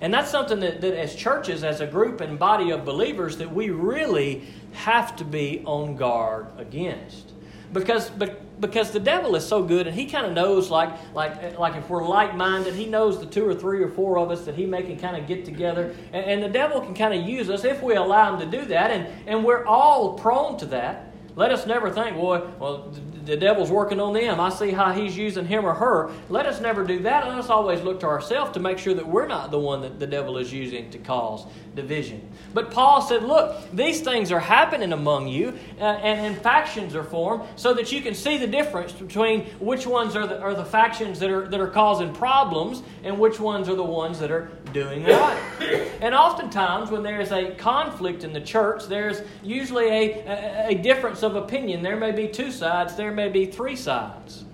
And 0.00 0.14
that's 0.14 0.30
something 0.30 0.60
that, 0.60 0.80
that, 0.80 0.94
as 0.94 1.14
churches, 1.14 1.62
as 1.62 1.82
a 1.82 1.86
group 1.86 2.22
and 2.22 2.38
body 2.38 2.70
of 2.70 2.86
believers, 2.86 3.36
that 3.36 3.52
we 3.52 3.68
really 3.68 4.44
have 4.72 5.14
to 5.16 5.26
be 5.26 5.62
on 5.66 5.96
guard 5.96 6.46
against. 6.56 7.32
Because, 7.70 8.10
because 8.58 8.92
the 8.92 8.98
devil 8.98 9.36
is 9.36 9.46
so 9.46 9.62
good 9.62 9.86
and 9.86 9.94
he 9.94 10.06
kind 10.06 10.24
of 10.24 10.32
knows, 10.32 10.70
like, 10.70 10.88
like, 11.14 11.58
like 11.58 11.76
if 11.76 11.90
we're 11.90 12.08
like 12.08 12.34
minded, 12.34 12.72
he 12.72 12.86
knows 12.86 13.20
the 13.20 13.26
two 13.26 13.46
or 13.46 13.54
three 13.54 13.82
or 13.82 13.90
four 13.90 14.18
of 14.18 14.30
us 14.30 14.46
that 14.46 14.54
he 14.54 14.64
may 14.64 14.82
can 14.82 14.98
kind 14.98 15.18
of 15.18 15.26
get 15.26 15.44
together. 15.44 15.94
And, 16.14 16.24
and 16.24 16.42
the 16.42 16.48
devil 16.48 16.80
can 16.80 16.94
kind 16.94 17.12
of 17.12 17.28
use 17.28 17.50
us 17.50 17.62
if 17.62 17.82
we 17.82 17.94
allow 17.94 18.34
him 18.34 18.50
to 18.50 18.58
do 18.58 18.64
that. 18.68 18.90
And, 18.90 19.28
and 19.28 19.44
we're 19.44 19.66
all 19.66 20.14
prone 20.14 20.56
to 20.60 20.66
that. 20.66 21.09
Let 21.40 21.52
us 21.52 21.64
never 21.64 21.90
think, 21.90 22.18
boy, 22.18 22.42
well, 22.58 22.92
the 23.24 23.34
devil's 23.34 23.70
working 23.70 23.98
on 23.98 24.12
them. 24.12 24.38
I 24.38 24.50
see 24.50 24.72
how 24.72 24.92
he's 24.92 25.16
using 25.16 25.46
him 25.46 25.64
or 25.64 25.72
her. 25.72 26.10
Let 26.28 26.44
us 26.44 26.60
never 26.60 26.84
do 26.84 26.98
that. 26.98 27.26
Let 27.26 27.38
us 27.38 27.48
always 27.48 27.80
look 27.80 28.00
to 28.00 28.06
ourselves 28.06 28.52
to 28.52 28.60
make 28.60 28.76
sure 28.76 28.92
that 28.92 29.06
we're 29.06 29.26
not 29.26 29.50
the 29.50 29.58
one 29.58 29.80
that 29.80 29.98
the 29.98 30.06
devil 30.06 30.36
is 30.36 30.52
using 30.52 30.90
to 30.90 30.98
cause 30.98 31.46
division. 31.74 32.28
But 32.52 32.70
Paul 32.70 33.00
said, 33.00 33.22
look, 33.22 33.56
these 33.72 34.00
things 34.00 34.32
are 34.32 34.40
happening 34.40 34.92
among 34.92 35.28
you, 35.28 35.56
uh, 35.78 35.84
and, 35.84 36.26
and, 36.26 36.42
factions 36.42 36.94
are 36.94 37.04
formed, 37.04 37.44
so 37.56 37.72
that 37.74 37.92
you 37.92 38.00
can 38.00 38.14
see 38.14 38.38
the 38.38 38.46
difference 38.46 38.92
between 38.92 39.44
which 39.60 39.86
ones 39.86 40.16
are 40.16 40.26
the, 40.26 40.40
are 40.40 40.54
the 40.54 40.64
factions 40.64 41.18
that 41.20 41.30
are, 41.30 41.48
that 41.48 41.60
are 41.60 41.68
causing 41.68 42.12
problems 42.12 42.82
and 43.04 43.18
which 43.18 43.38
ones 43.38 43.68
are 43.68 43.74
the 43.74 43.84
ones 43.84 44.18
that 44.18 44.30
are 44.30 44.50
doing 44.72 45.04
right. 45.04 45.40
and 46.00 46.14
oftentimes, 46.14 46.90
when 46.90 47.02
there 47.02 47.20
is 47.20 47.30
a 47.30 47.54
conflict 47.54 48.24
in 48.24 48.32
the 48.32 48.40
church, 48.40 48.86
there's 48.86 49.22
usually 49.42 49.86
a, 49.86 50.24
a, 50.26 50.68
a 50.70 50.74
difference 50.74 51.22
of 51.22 51.29
opinion. 51.36 51.82
There 51.82 51.96
may 51.96 52.12
be 52.12 52.28
two 52.28 52.50
sides, 52.50 52.96
there 52.96 53.12
may 53.12 53.28
be 53.28 53.46
three 53.46 53.76
sides. 53.76 54.44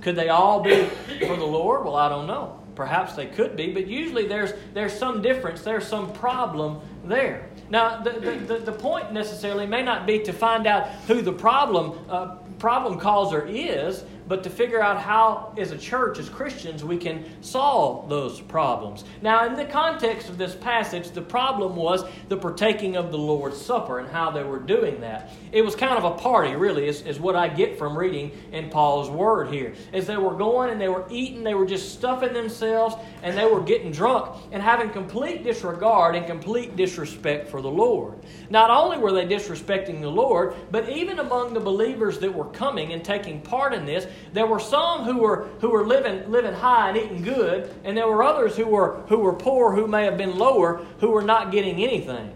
Could 0.00 0.16
they 0.16 0.28
all 0.28 0.60
be 0.60 0.84
for 1.26 1.36
the 1.36 1.44
Lord? 1.46 1.84
Well, 1.84 1.96
I 1.96 2.08
don't 2.08 2.26
know. 2.26 2.60
Perhaps 2.74 3.14
they 3.14 3.26
could 3.26 3.56
be, 3.56 3.72
but 3.72 3.86
usually 3.86 4.26
there's, 4.28 4.52
there's 4.74 4.92
some 4.92 5.22
difference, 5.22 5.62
there's 5.62 5.86
some 5.86 6.12
problem 6.12 6.80
there. 7.04 7.48
Now, 7.70 8.02
the, 8.02 8.10
the, 8.10 8.58
the, 8.58 8.72
point 8.72 9.12
necessarily 9.12 9.66
may 9.66 9.82
not 9.82 10.06
be 10.06 10.20
to 10.20 10.32
find 10.32 10.66
out 10.66 10.88
who 11.08 11.22
the 11.22 11.32
problem, 11.32 11.98
uh, 12.08 12.36
problem 12.58 13.00
causer 13.00 13.46
is, 13.46 14.04
but 14.28 14.42
to 14.44 14.50
figure 14.50 14.82
out 14.82 15.00
how, 15.00 15.54
as 15.56 15.70
a 15.72 15.78
church, 15.78 16.18
as 16.18 16.28
Christians, 16.28 16.84
we 16.84 16.96
can 16.96 17.24
solve 17.42 18.08
those 18.08 18.40
problems. 18.40 19.04
Now, 19.22 19.46
in 19.46 19.54
the 19.54 19.64
context 19.64 20.28
of 20.28 20.38
this 20.38 20.54
passage, 20.54 21.10
the 21.10 21.22
problem 21.22 21.76
was 21.76 22.04
the 22.28 22.36
partaking 22.36 22.96
of 22.96 23.10
the 23.10 23.18
Lord's 23.18 23.60
Supper 23.60 23.98
and 23.98 24.08
how 24.08 24.30
they 24.30 24.42
were 24.42 24.58
doing 24.58 25.00
that. 25.00 25.30
It 25.52 25.62
was 25.62 25.76
kind 25.76 25.96
of 25.96 26.04
a 26.04 26.16
party, 26.18 26.54
really, 26.56 26.88
is, 26.88 27.02
is 27.02 27.20
what 27.20 27.36
I 27.36 27.48
get 27.48 27.78
from 27.78 27.96
reading 27.96 28.32
in 28.52 28.70
Paul's 28.70 29.10
word 29.10 29.48
here. 29.52 29.74
As 29.92 30.06
they 30.06 30.16
were 30.16 30.34
going 30.34 30.70
and 30.70 30.80
they 30.80 30.88
were 30.88 31.06
eating, 31.10 31.44
they 31.44 31.54
were 31.54 31.66
just 31.66 31.92
stuffing 31.92 32.32
themselves 32.32 32.96
and 33.22 33.36
they 33.36 33.46
were 33.46 33.60
getting 33.60 33.90
drunk 33.90 34.36
and 34.52 34.62
having 34.62 34.90
complete 34.90 35.44
disregard 35.44 36.16
and 36.16 36.26
complete 36.26 36.76
disrespect 36.76 37.48
for 37.48 37.62
the 37.62 37.70
Lord. 37.70 38.18
Not 38.50 38.70
only 38.70 38.98
were 38.98 39.12
they 39.12 39.26
disrespecting 39.26 40.00
the 40.00 40.10
Lord, 40.10 40.54
but 40.70 40.88
even 40.88 41.18
among 41.18 41.54
the 41.54 41.60
believers 41.60 42.18
that 42.18 42.32
were 42.32 42.46
coming 42.46 42.92
and 42.92 43.04
taking 43.04 43.40
part 43.40 43.72
in 43.72 43.84
this, 43.84 44.06
there 44.32 44.46
were 44.46 44.60
some 44.60 45.04
who 45.04 45.18
were 45.18 45.48
who 45.60 45.70
were 45.70 45.86
living 45.86 46.30
living 46.30 46.54
high 46.54 46.90
and 46.90 46.98
eating 46.98 47.22
good, 47.22 47.74
and 47.84 47.96
there 47.96 48.08
were 48.08 48.22
others 48.22 48.56
who 48.56 48.66
were 48.66 49.02
who 49.08 49.18
were 49.18 49.32
poor, 49.32 49.74
who 49.74 49.86
may 49.86 50.04
have 50.04 50.16
been 50.16 50.38
lower, 50.38 50.84
who 51.00 51.10
were 51.10 51.22
not 51.22 51.52
getting 51.52 51.82
anything. 51.82 52.32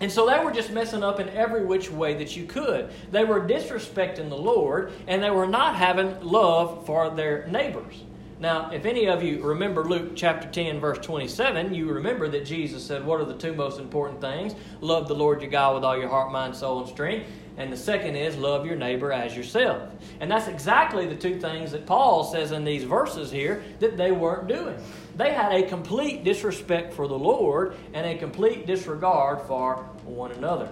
And 0.00 0.12
so 0.12 0.26
they 0.26 0.44
were 0.44 0.52
just 0.52 0.70
messing 0.70 1.02
up 1.02 1.20
in 1.20 1.28
every 1.30 1.64
which 1.64 1.90
way 1.90 2.14
that 2.14 2.36
you 2.36 2.44
could. 2.44 2.90
They 3.10 3.24
were 3.24 3.40
disrespecting 3.40 4.28
the 4.28 4.36
Lord, 4.36 4.92
and 5.06 5.22
they 5.22 5.30
were 5.30 5.46
not 5.46 5.76
having 5.76 6.20
love 6.20 6.84
for 6.84 7.08
their 7.08 7.46
neighbors. 7.46 8.02
Now, 8.38 8.70
if 8.70 8.84
any 8.84 9.06
of 9.06 9.22
you 9.22 9.42
remember 9.42 9.82
Luke 9.82 10.12
chapter 10.14 10.46
10, 10.46 10.78
verse 10.78 10.98
27, 10.98 11.72
you 11.72 11.90
remember 11.90 12.28
that 12.28 12.44
Jesus 12.44 12.84
said, 12.84 13.04
What 13.06 13.18
are 13.20 13.24
the 13.24 13.36
two 13.36 13.54
most 13.54 13.80
important 13.80 14.20
things? 14.20 14.54
Love 14.82 15.08
the 15.08 15.14
Lord 15.14 15.40
your 15.40 15.50
God 15.50 15.74
with 15.74 15.84
all 15.84 15.98
your 15.98 16.10
heart, 16.10 16.30
mind, 16.30 16.54
soul, 16.54 16.80
and 16.80 16.88
strength. 16.88 17.30
And 17.58 17.72
the 17.72 17.76
second 17.76 18.16
is 18.16 18.36
love 18.36 18.66
your 18.66 18.76
neighbor 18.76 19.12
as 19.12 19.34
yourself. 19.34 19.90
And 20.20 20.30
that's 20.30 20.46
exactly 20.46 21.06
the 21.06 21.16
two 21.16 21.40
things 21.40 21.72
that 21.72 21.86
Paul 21.86 22.24
says 22.24 22.52
in 22.52 22.64
these 22.64 22.84
verses 22.84 23.30
here 23.30 23.62
that 23.80 23.96
they 23.96 24.12
weren't 24.12 24.46
doing. 24.46 24.76
They 25.16 25.32
had 25.32 25.52
a 25.52 25.66
complete 25.66 26.22
disrespect 26.22 26.92
for 26.92 27.08
the 27.08 27.18
Lord 27.18 27.74
and 27.94 28.06
a 28.06 28.18
complete 28.18 28.66
disregard 28.66 29.46
for 29.46 29.76
one 30.04 30.32
another. 30.32 30.68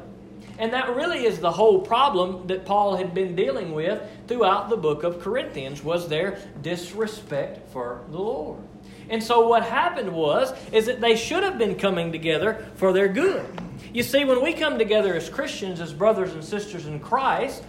And 0.58 0.72
that 0.72 0.94
really 0.94 1.24
is 1.24 1.40
the 1.40 1.50
whole 1.50 1.80
problem 1.80 2.46
that 2.46 2.64
Paul 2.64 2.96
had 2.96 3.14
been 3.14 3.34
dealing 3.34 3.72
with 3.72 4.00
throughout 4.28 4.68
the 4.68 4.76
book 4.76 5.02
of 5.02 5.20
Corinthians 5.20 5.82
was 5.82 6.08
their 6.08 6.38
disrespect 6.62 7.72
for 7.72 8.02
the 8.10 8.18
Lord. 8.18 8.60
And 9.08 9.22
so 9.22 9.48
what 9.48 9.64
happened 9.64 10.12
was 10.12 10.52
is 10.70 10.86
that 10.86 11.00
they 11.00 11.16
should 11.16 11.42
have 11.42 11.58
been 11.58 11.76
coming 11.76 12.12
together 12.12 12.66
for 12.76 12.92
their 12.92 13.08
good. 13.08 13.44
You 13.92 14.02
see, 14.02 14.24
when 14.24 14.42
we 14.42 14.52
come 14.52 14.78
together 14.78 15.14
as 15.14 15.28
Christians, 15.28 15.80
as 15.80 15.92
brothers 15.92 16.32
and 16.32 16.44
sisters 16.44 16.86
in 16.86 17.00
Christ, 17.00 17.62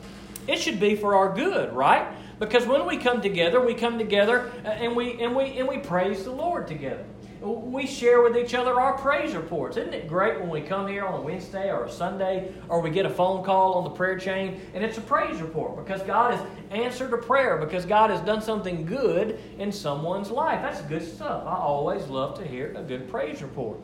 it 0.48 0.60
should 0.60 0.80
be 0.80 0.96
for 0.96 1.16
our 1.16 1.34
good, 1.34 1.74
right? 1.74 2.08
Because 2.40 2.66
when 2.66 2.86
we 2.86 2.98
come 2.98 3.22
together, 3.22 3.62
we 3.62 3.74
come 3.74 3.98
together 3.98 4.52
uh, 4.64 4.70
and 4.70 4.96
we 4.96 5.22
and 5.22 5.36
we 5.36 5.58
and 5.58 5.68
we 5.68 5.78
praise 5.78 6.24
the 6.24 6.32
Lord 6.32 6.68
together. 6.68 7.06
We 7.42 7.86
share 7.86 8.22
with 8.22 8.36
each 8.36 8.56
other 8.56 8.80
our 8.80 8.98
praise 8.98 9.36
reports. 9.36 9.78
Isn't 9.78 9.94
it 9.94 10.08
great 10.08 10.40
when 10.40 10.50
we 10.50 10.62
come 10.62 10.88
here 10.88 11.06
on 11.06 11.20
a 11.20 11.22
Wednesday 11.22 11.70
or 11.70 11.84
a 11.84 11.92
Sunday 11.92 12.52
or 12.70 12.82
we 12.82 12.90
get 12.90 13.06
a 13.06 13.10
phone 13.10 13.44
call 13.44 13.74
on 13.74 13.84
the 13.84 13.90
prayer 13.92 14.18
chain 14.18 14.60
and 14.74 14.84
it's 14.84 14.98
a 14.98 15.02
praise 15.02 15.40
report 15.42 15.76
because 15.76 16.02
God 16.04 16.34
has 16.34 16.48
answered 16.72 17.14
a 17.14 17.18
prayer, 17.18 17.58
because 17.58 17.86
God 17.86 18.10
has 18.10 18.20
done 18.22 18.42
something 18.42 18.86
good 18.86 19.40
in 19.60 19.72
someone's 19.72 20.32
life. 20.32 20.62
That's 20.62 20.82
good 20.84 21.04
stuff. 21.04 21.44
I 21.46 21.56
always 21.56 22.08
love 22.08 22.38
to 22.40 22.48
hear 22.48 22.74
a 22.76 22.82
good 22.82 23.10
praise 23.10 23.42
report. 23.42 23.80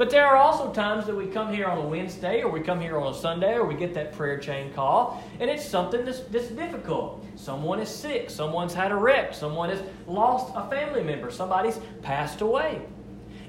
But 0.00 0.08
there 0.08 0.26
are 0.26 0.36
also 0.36 0.72
times 0.72 1.04
that 1.04 1.14
we 1.14 1.26
come 1.26 1.52
here 1.52 1.66
on 1.66 1.76
a 1.76 1.86
Wednesday 1.86 2.40
or 2.40 2.50
we 2.50 2.60
come 2.60 2.80
here 2.80 2.96
on 2.96 3.12
a 3.12 3.14
Sunday 3.14 3.52
or 3.52 3.66
we 3.66 3.74
get 3.74 3.92
that 3.92 4.14
prayer 4.14 4.38
chain 4.38 4.72
call 4.72 5.22
and 5.38 5.50
it's 5.50 5.62
something 5.62 6.06
that's, 6.06 6.20
that's 6.20 6.48
difficult. 6.48 7.22
Someone 7.36 7.80
is 7.80 7.90
sick, 7.90 8.30
someone's 8.30 8.72
had 8.72 8.92
a 8.92 8.96
wreck, 8.96 9.34
someone 9.34 9.68
has 9.68 9.82
lost 10.06 10.54
a 10.56 10.66
family 10.70 11.04
member, 11.04 11.30
somebody's 11.30 11.78
passed 12.00 12.40
away. 12.40 12.80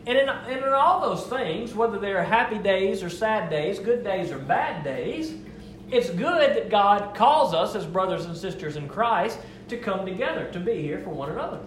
And 0.06 0.18
in, 0.18 0.28
and 0.28 0.58
in 0.58 0.74
all 0.74 1.00
those 1.00 1.26
things, 1.28 1.74
whether 1.74 1.98
they're 1.98 2.22
happy 2.22 2.58
days 2.58 3.02
or 3.02 3.10
sad 3.10 3.50
days, 3.50 3.80
good 3.80 4.04
days 4.04 4.30
or 4.30 4.38
bad 4.38 4.84
days, 4.84 5.34
it's 5.90 6.10
good 6.10 6.54
that 6.54 6.70
God 6.70 7.16
calls 7.16 7.54
us 7.54 7.76
as 7.76 7.86
brothers 7.86 8.26
and 8.26 8.36
sisters 8.36 8.76
in 8.76 8.90
Christ 8.90 9.40
to 9.70 9.78
come 9.78 10.06
together, 10.06 10.52
to 10.52 10.60
be 10.60 10.82
here 10.82 11.00
for 11.00 11.12
one 11.12 11.30
another. 11.30 11.62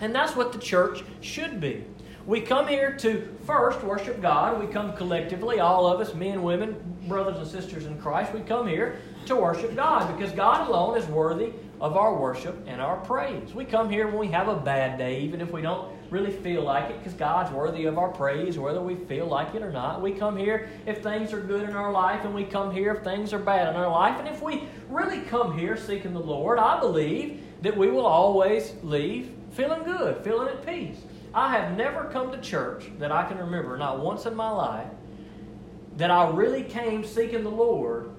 And 0.00 0.12
that's 0.12 0.34
what 0.34 0.52
the 0.52 0.58
church 0.58 1.04
should 1.20 1.60
be. 1.60 1.84
We 2.30 2.40
come 2.40 2.68
here 2.68 2.92
to 2.98 3.36
first 3.44 3.82
worship 3.82 4.22
God. 4.22 4.64
We 4.64 4.72
come 4.72 4.92
collectively, 4.92 5.58
all 5.58 5.84
of 5.84 5.98
us, 5.98 6.14
men, 6.14 6.44
women, 6.44 6.76
brothers 7.08 7.38
and 7.38 7.46
sisters 7.48 7.86
in 7.86 8.00
Christ. 8.00 8.32
We 8.32 8.38
come 8.38 8.68
here 8.68 9.00
to 9.26 9.34
worship 9.34 9.74
God 9.74 10.16
because 10.16 10.30
God 10.30 10.68
alone 10.68 10.96
is 10.96 11.04
worthy 11.06 11.50
of 11.80 11.96
our 11.96 12.14
worship 12.14 12.56
and 12.68 12.80
our 12.80 12.98
praise. 12.98 13.52
We 13.52 13.64
come 13.64 13.90
here 13.90 14.06
when 14.06 14.18
we 14.18 14.28
have 14.28 14.46
a 14.46 14.54
bad 14.54 14.96
day, 14.96 15.22
even 15.22 15.40
if 15.40 15.50
we 15.50 15.60
don't 15.60 15.90
really 16.08 16.30
feel 16.30 16.62
like 16.62 16.88
it, 16.90 16.98
because 16.98 17.14
God's 17.14 17.50
worthy 17.50 17.86
of 17.86 17.98
our 17.98 18.10
praise, 18.10 18.56
whether 18.56 18.80
we 18.80 18.94
feel 18.94 19.26
like 19.26 19.56
it 19.56 19.62
or 19.62 19.72
not. 19.72 20.00
We 20.00 20.12
come 20.12 20.36
here 20.36 20.68
if 20.86 21.02
things 21.02 21.32
are 21.32 21.40
good 21.40 21.68
in 21.68 21.74
our 21.74 21.90
life, 21.90 22.24
and 22.24 22.32
we 22.32 22.44
come 22.44 22.72
here 22.72 22.94
if 22.94 23.02
things 23.02 23.32
are 23.32 23.40
bad 23.40 23.70
in 23.70 23.74
our 23.74 23.90
life. 23.90 24.20
And 24.20 24.28
if 24.28 24.40
we 24.40 24.68
really 24.88 25.22
come 25.22 25.58
here 25.58 25.76
seeking 25.76 26.12
the 26.12 26.20
Lord, 26.20 26.60
I 26.60 26.78
believe 26.78 27.42
that 27.62 27.76
we 27.76 27.90
will 27.90 28.06
always 28.06 28.74
leave 28.84 29.34
feeling 29.50 29.82
good, 29.82 30.22
feeling 30.22 30.46
at 30.46 30.64
peace. 30.64 30.98
I 31.34 31.56
have 31.56 31.76
never 31.76 32.04
come 32.04 32.32
to 32.32 32.38
church 32.38 32.90
that 32.98 33.12
I 33.12 33.26
can 33.28 33.38
remember, 33.38 33.76
not 33.76 34.00
once 34.00 34.26
in 34.26 34.34
my 34.34 34.50
life, 34.50 34.88
that 35.96 36.10
I 36.10 36.30
really 36.30 36.62
came 36.62 37.04
seeking 37.04 37.44
the 37.44 37.50
Lord 37.50 38.10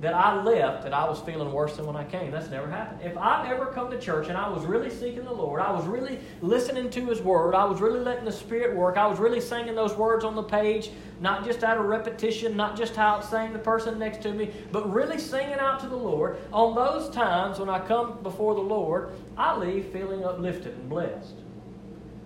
that 0.00 0.14
I 0.14 0.42
left 0.42 0.84
that 0.84 0.94
I 0.94 1.08
was 1.08 1.20
feeling 1.20 1.52
worse 1.52 1.76
than 1.76 1.86
when 1.86 1.96
I 1.96 2.04
came. 2.04 2.30
That's 2.30 2.48
never 2.48 2.70
happened. 2.70 3.02
If 3.02 3.18
I've 3.18 3.50
ever 3.50 3.66
come 3.66 3.90
to 3.90 4.00
church 4.00 4.28
and 4.28 4.36
I 4.36 4.48
was 4.48 4.64
really 4.64 4.88
seeking 4.88 5.24
the 5.24 5.32
Lord, 5.32 5.60
I 5.60 5.70
was 5.70 5.84
really 5.86 6.18
listening 6.40 6.88
to 6.90 7.06
His 7.06 7.20
Word, 7.20 7.54
I 7.54 7.64
was 7.66 7.80
really 7.80 8.00
letting 8.00 8.24
the 8.24 8.32
Spirit 8.32 8.76
work, 8.76 8.96
I 8.96 9.06
was 9.06 9.18
really 9.18 9.40
singing 9.40 9.74
those 9.74 9.94
words 9.94 10.24
on 10.24 10.34
the 10.34 10.42
page, 10.42 10.90
not 11.20 11.44
just 11.44 11.62
out 11.62 11.76
of 11.76 11.84
repetition, 11.84 12.56
not 12.56 12.76
just 12.76 12.96
how 12.96 13.18
it's 13.18 13.28
saying 13.28 13.52
the 13.52 13.58
person 13.58 13.98
next 13.98 14.22
to 14.22 14.32
me, 14.32 14.52
but 14.72 14.90
really 14.90 15.18
singing 15.18 15.58
out 15.58 15.80
to 15.80 15.88
the 15.88 15.96
Lord. 15.96 16.38
On 16.52 16.74
those 16.74 17.10
times 17.10 17.58
when 17.58 17.68
I 17.68 17.80
come 17.80 18.22
before 18.22 18.54
the 18.54 18.60
Lord, 18.60 19.10
I 19.36 19.56
leave 19.56 19.86
feeling 19.86 20.24
uplifted 20.24 20.74
and 20.74 20.88
blessed. 20.88 21.36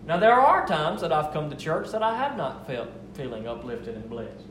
Now, 0.06 0.18
there 0.18 0.34
are 0.34 0.66
times 0.66 1.00
that 1.00 1.12
I've 1.12 1.32
come 1.32 1.48
to 1.48 1.56
church 1.56 1.90
that 1.92 2.02
I 2.02 2.16
have 2.16 2.36
not 2.36 2.66
felt 2.66 2.88
feeling 3.14 3.48
uplifted 3.48 3.94
and 3.94 4.08
blessed. 4.08 4.44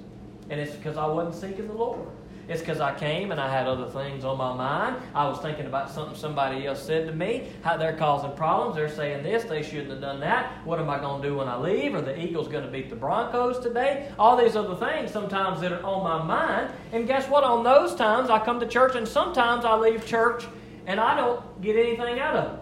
And 0.49 0.59
it's 0.59 0.75
because 0.75 0.97
I 0.97 1.05
wasn't 1.05 1.35
seeking 1.35 1.67
the 1.67 1.73
Lord. 1.73 2.07
It's 2.49 2.59
because 2.59 2.81
I 2.81 2.93
came 2.93 3.31
and 3.31 3.39
I 3.39 3.49
had 3.49 3.67
other 3.67 3.89
things 3.89 4.25
on 4.25 4.37
my 4.37 4.53
mind. 4.53 4.97
I 5.15 5.27
was 5.27 5.39
thinking 5.39 5.65
about 5.65 5.89
something 5.89 6.17
somebody 6.17 6.67
else 6.67 6.83
said 6.83 7.07
to 7.07 7.13
me, 7.13 7.47
how 7.61 7.77
they're 7.77 7.95
causing 7.95 8.33
problems. 8.33 8.75
They're 8.75 8.89
saying 8.89 9.23
this, 9.23 9.43
they 9.43 9.63
shouldn't 9.63 9.91
have 9.91 10.01
done 10.01 10.19
that. 10.19 10.51
What 10.65 10.79
am 10.79 10.89
I 10.89 10.99
going 10.99 11.21
to 11.21 11.29
do 11.29 11.37
when 11.37 11.47
I 11.47 11.57
leave? 11.57 11.95
Are 11.95 12.01
the 12.01 12.19
Eagles 12.19 12.49
going 12.49 12.65
to 12.65 12.71
beat 12.71 12.89
the 12.89 12.97
Broncos 12.97 13.59
today? 13.59 14.11
All 14.19 14.35
these 14.35 14.57
other 14.57 14.75
things 14.75 15.11
sometimes 15.11 15.61
that 15.61 15.71
are 15.71 15.83
on 15.83 16.03
my 16.03 16.21
mind. 16.21 16.73
And 16.91 17.07
guess 17.07 17.29
what? 17.29 17.45
On 17.45 17.63
those 17.63 17.95
times, 17.95 18.29
I 18.29 18.43
come 18.43 18.59
to 18.59 18.67
church 18.67 18.95
and 18.95 19.07
sometimes 19.07 19.63
I 19.63 19.77
leave 19.77 20.05
church 20.05 20.45
and 20.85 20.99
I 20.99 21.15
don't 21.15 21.61
get 21.61 21.77
anything 21.77 22.19
out 22.19 22.35
of 22.35 22.53
it. 22.53 22.59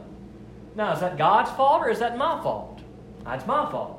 Now, 0.76 0.94
is 0.94 1.00
that 1.00 1.18
God's 1.18 1.50
fault 1.52 1.82
or 1.82 1.90
is 1.90 2.00
that 2.00 2.18
my 2.18 2.42
fault? 2.44 2.71
That's 3.24 3.46
my 3.46 3.70
fault. 3.70 3.98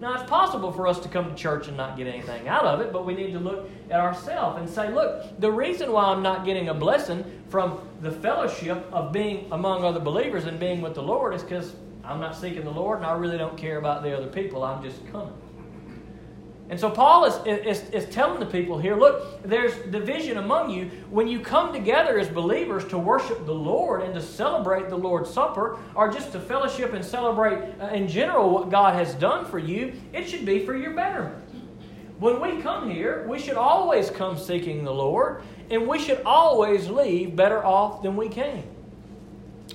Now, 0.00 0.14
it's 0.14 0.28
possible 0.28 0.72
for 0.72 0.88
us 0.88 0.98
to 1.00 1.08
come 1.08 1.30
to 1.30 1.34
church 1.34 1.68
and 1.68 1.76
not 1.76 1.96
get 1.96 2.06
anything 2.08 2.48
out 2.48 2.64
of 2.64 2.80
it, 2.80 2.92
but 2.92 3.06
we 3.06 3.14
need 3.14 3.32
to 3.32 3.38
look 3.38 3.70
at 3.90 4.00
ourselves 4.00 4.58
and 4.58 4.68
say, 4.68 4.92
look, 4.92 5.38
the 5.40 5.50
reason 5.50 5.92
why 5.92 6.06
I'm 6.06 6.22
not 6.22 6.44
getting 6.44 6.68
a 6.68 6.74
blessing 6.74 7.24
from 7.48 7.80
the 8.00 8.10
fellowship 8.10 8.84
of 8.92 9.12
being 9.12 9.46
among 9.52 9.84
other 9.84 10.00
believers 10.00 10.46
and 10.46 10.58
being 10.58 10.82
with 10.82 10.94
the 10.94 11.02
Lord 11.02 11.34
is 11.34 11.42
because 11.42 11.76
I'm 12.02 12.20
not 12.20 12.36
seeking 12.36 12.64
the 12.64 12.70
Lord 12.70 12.98
and 12.98 13.06
I 13.06 13.12
really 13.12 13.38
don't 13.38 13.56
care 13.56 13.78
about 13.78 14.02
the 14.02 14.16
other 14.16 14.26
people. 14.26 14.64
I'm 14.64 14.82
just 14.82 15.06
coming. 15.12 15.32
And 16.70 16.80
so 16.80 16.88
Paul 16.88 17.26
is, 17.26 17.34
is, 17.46 17.90
is 17.90 18.06
telling 18.06 18.40
the 18.40 18.46
people 18.46 18.78
here 18.78 18.96
look, 18.96 19.42
there's 19.42 19.74
division 19.90 20.38
among 20.38 20.70
you. 20.70 20.90
When 21.10 21.28
you 21.28 21.40
come 21.40 21.72
together 21.74 22.18
as 22.18 22.28
believers 22.28 22.86
to 22.86 22.98
worship 22.98 23.44
the 23.44 23.54
Lord 23.54 24.02
and 24.02 24.14
to 24.14 24.20
celebrate 24.20 24.88
the 24.88 24.96
Lord's 24.96 25.30
Supper, 25.30 25.78
or 25.94 26.10
just 26.10 26.32
to 26.32 26.40
fellowship 26.40 26.94
and 26.94 27.04
celebrate 27.04 27.58
uh, 27.80 27.88
in 27.88 28.08
general 28.08 28.48
what 28.48 28.70
God 28.70 28.94
has 28.94 29.14
done 29.14 29.44
for 29.44 29.58
you, 29.58 29.92
it 30.14 30.26
should 30.26 30.46
be 30.46 30.64
for 30.64 30.74
your 30.74 30.94
betterment. 30.94 31.44
When 32.18 32.40
we 32.40 32.62
come 32.62 32.90
here, 32.90 33.26
we 33.28 33.38
should 33.38 33.56
always 33.56 34.08
come 34.08 34.38
seeking 34.38 34.84
the 34.84 34.94
Lord, 34.94 35.42
and 35.70 35.86
we 35.86 35.98
should 35.98 36.22
always 36.24 36.88
leave 36.88 37.36
better 37.36 37.62
off 37.64 38.02
than 38.02 38.16
we 38.16 38.28
came. 38.28 38.64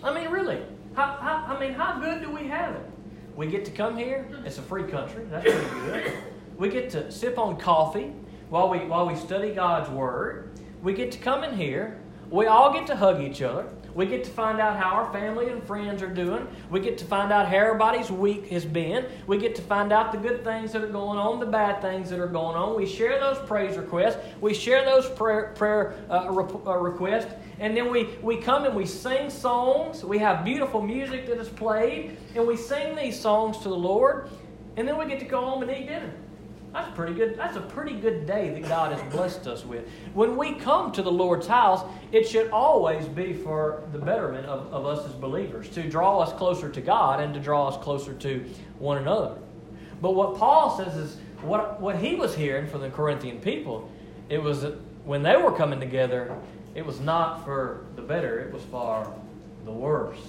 I 0.04 0.14
mean, 0.14 0.30
really. 0.30 0.60
How, 0.96 1.18
how, 1.22 1.56
I 1.56 1.60
mean, 1.60 1.74
how 1.74 2.00
good 2.00 2.22
do 2.22 2.32
we 2.32 2.48
have 2.48 2.76
it? 2.76 2.90
We 3.36 3.48
get 3.48 3.64
to 3.66 3.72
come 3.72 3.96
here. 3.96 4.28
It's 4.44 4.58
a 4.58 4.62
free 4.64 4.84
country. 4.84 5.26
That's 5.30 5.46
pretty 5.46 5.70
good. 5.86 6.14
We 6.60 6.68
get 6.68 6.90
to 6.90 7.10
sip 7.10 7.40
on 7.40 7.56
coffee 7.56 8.12
while 8.50 8.70
we, 8.70 8.80
while 8.80 9.08
we 9.08 9.16
study 9.16 9.52
God's 9.54 9.90
Word. 9.90 10.60
We 10.84 10.94
get 10.94 11.10
to 11.14 11.18
come 11.18 11.46
in 11.46 11.56
here. 11.56 11.98
We 12.30 12.48
all 12.48 12.74
get 12.74 12.86
to 12.88 12.98
hug 12.98 13.22
each 13.22 13.42
other. 13.42 13.66
We 13.96 14.06
get 14.06 14.26
to 14.26 14.30
find 14.30 14.60
out 14.60 14.78
how 14.78 14.90
our 14.90 15.12
family 15.14 15.50
and 15.50 15.64
friends 15.64 16.04
are 16.04 16.14
doing. 16.14 16.46
We 16.70 16.82
get 16.82 16.98
to 16.98 17.06
find 17.06 17.32
out 17.32 17.48
how 17.48 17.56
everybody's 17.56 18.12
week 18.12 18.48
has 18.50 18.66
been. 18.66 19.06
We 19.26 19.38
get 19.38 19.56
to 19.56 19.62
find 19.62 19.94
out 19.94 20.12
the 20.12 20.18
good 20.18 20.44
things 20.44 20.74
that 20.74 20.84
are 20.84 20.90
going 20.90 21.18
on, 21.18 21.40
the 21.40 21.46
bad 21.46 21.82
things 21.82 22.10
that 22.10 22.20
are 22.20 22.28
going 22.28 22.58
on. 22.58 22.76
We 22.76 22.86
share 22.86 23.22
those 23.22 23.40
praise 23.48 23.78
requests. 23.78 24.18
We 24.42 24.54
share 24.54 24.84
those 24.84 25.10
prayer, 25.10 25.54
prayer 25.56 25.96
uh, 26.10 26.30
re- 26.30 26.62
uh, 26.68 26.78
requests. 26.78 27.34
And 27.60 27.76
then 27.76 27.90
we, 27.90 28.10
we 28.22 28.36
come 28.36 28.66
and 28.66 28.76
we 28.76 28.86
sing 28.86 29.30
songs. 29.30 30.04
We 30.04 30.20
have 30.20 30.44
beautiful 30.44 30.82
music 30.82 31.26
that 31.28 31.38
is 31.38 31.48
played. 31.48 32.18
And 32.36 32.46
we 32.46 32.58
sing 32.58 32.98
these 32.98 33.18
songs 33.18 33.60
to 33.60 33.70
the 33.70 33.78
Lord. 33.78 34.30
And 34.76 34.86
then 34.86 34.98
we 34.98 35.06
get 35.06 35.20
to 35.20 35.26
go 35.26 35.40
home 35.40 35.62
and 35.64 35.72
eat 35.72 35.88
dinner. 35.88 36.12
That's 36.74 36.96
pretty 36.96 37.14
good. 37.14 37.36
That's 37.36 37.58
a 37.58 37.62
pretty 37.62 37.96
good 37.96 38.28
day 38.28 38.50
that 38.50 38.70
God 38.70 38.94
has 38.94 39.14
blessed 39.14 39.48
us 39.48 39.66
with. 39.66 39.88
When 40.14 40.38
we 40.38 40.54
come 40.54 40.92
to 40.92 41.02
the 41.02 41.12
Lord's 41.12 41.48
house, 41.48 41.84
it 42.12 42.28
should 42.28 42.52
always 42.52 43.08
be 43.08 43.34
for 43.34 43.84
the 43.92 43.98
betterment 43.98 44.46
of, 44.46 44.72
of 44.72 44.86
us 44.86 45.06
as 45.06 45.14
believers, 45.14 45.70
to 45.70 45.90
draw 45.90 46.20
us 46.20 46.32
closer 46.34 46.70
to 46.70 46.82
God 46.82 47.22
and 47.22 47.34
to 47.34 47.40
draw 47.40 47.70
us 47.70 47.84
closer 47.84 48.14
to 48.14 48.46
one 48.78 48.98
another. 48.98 49.36
But 50.00 50.14
what 50.14 50.38
Paul 50.38 50.78
says 50.78 50.96
is 50.96 51.18
what, 51.42 51.82
what 51.82 51.98
he 51.98 52.16
was 52.16 52.36
hearing 52.36 52.68
from 52.68 52.82
the 52.82 52.90
Corinthian 52.90 53.40
people, 53.40 53.90
it 54.30 54.42
was 54.42 54.66
when 55.06 55.24
they 55.24 55.38
were 55.38 55.52
coming 55.52 55.80
together, 55.80 56.36
it 56.76 56.86
was 56.86 57.00
not 57.00 57.44
for 57.44 57.86
the 57.96 58.02
better, 58.04 58.40
it 58.40 58.54
was 58.54 58.62
for 58.66 59.12
the 59.66 59.72
worse. 59.72 60.20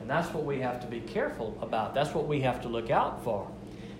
And 0.00 0.08
that's 0.08 0.32
what 0.32 0.44
we 0.44 0.60
have 0.60 0.80
to 0.82 0.86
be 0.86 1.00
careful 1.00 1.58
about. 1.60 1.94
That's 1.94 2.14
what 2.14 2.28
we 2.28 2.40
have 2.42 2.62
to 2.62 2.68
look 2.68 2.90
out 2.90 3.24
for 3.24 3.50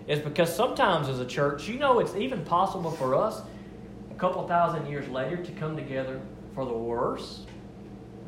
is 0.09 0.19
because 0.19 0.55
sometimes 0.55 1.09
as 1.09 1.21
a 1.21 1.27
church, 1.27 1.69
you 1.69 1.79
know, 1.79 2.01
it's 2.01 2.17
even 2.17 2.43
possible 2.45 2.91
for 2.91 3.15
us 3.15 3.43
a 4.11 4.15
couple 4.15 4.47
thousand 4.49 4.87
years 4.87 5.09
later 5.11 5.37
to 5.37 5.53
come 5.53 5.77
together 5.77 6.21
for 6.55 6.65
the 6.65 6.73
worse. 6.73 7.45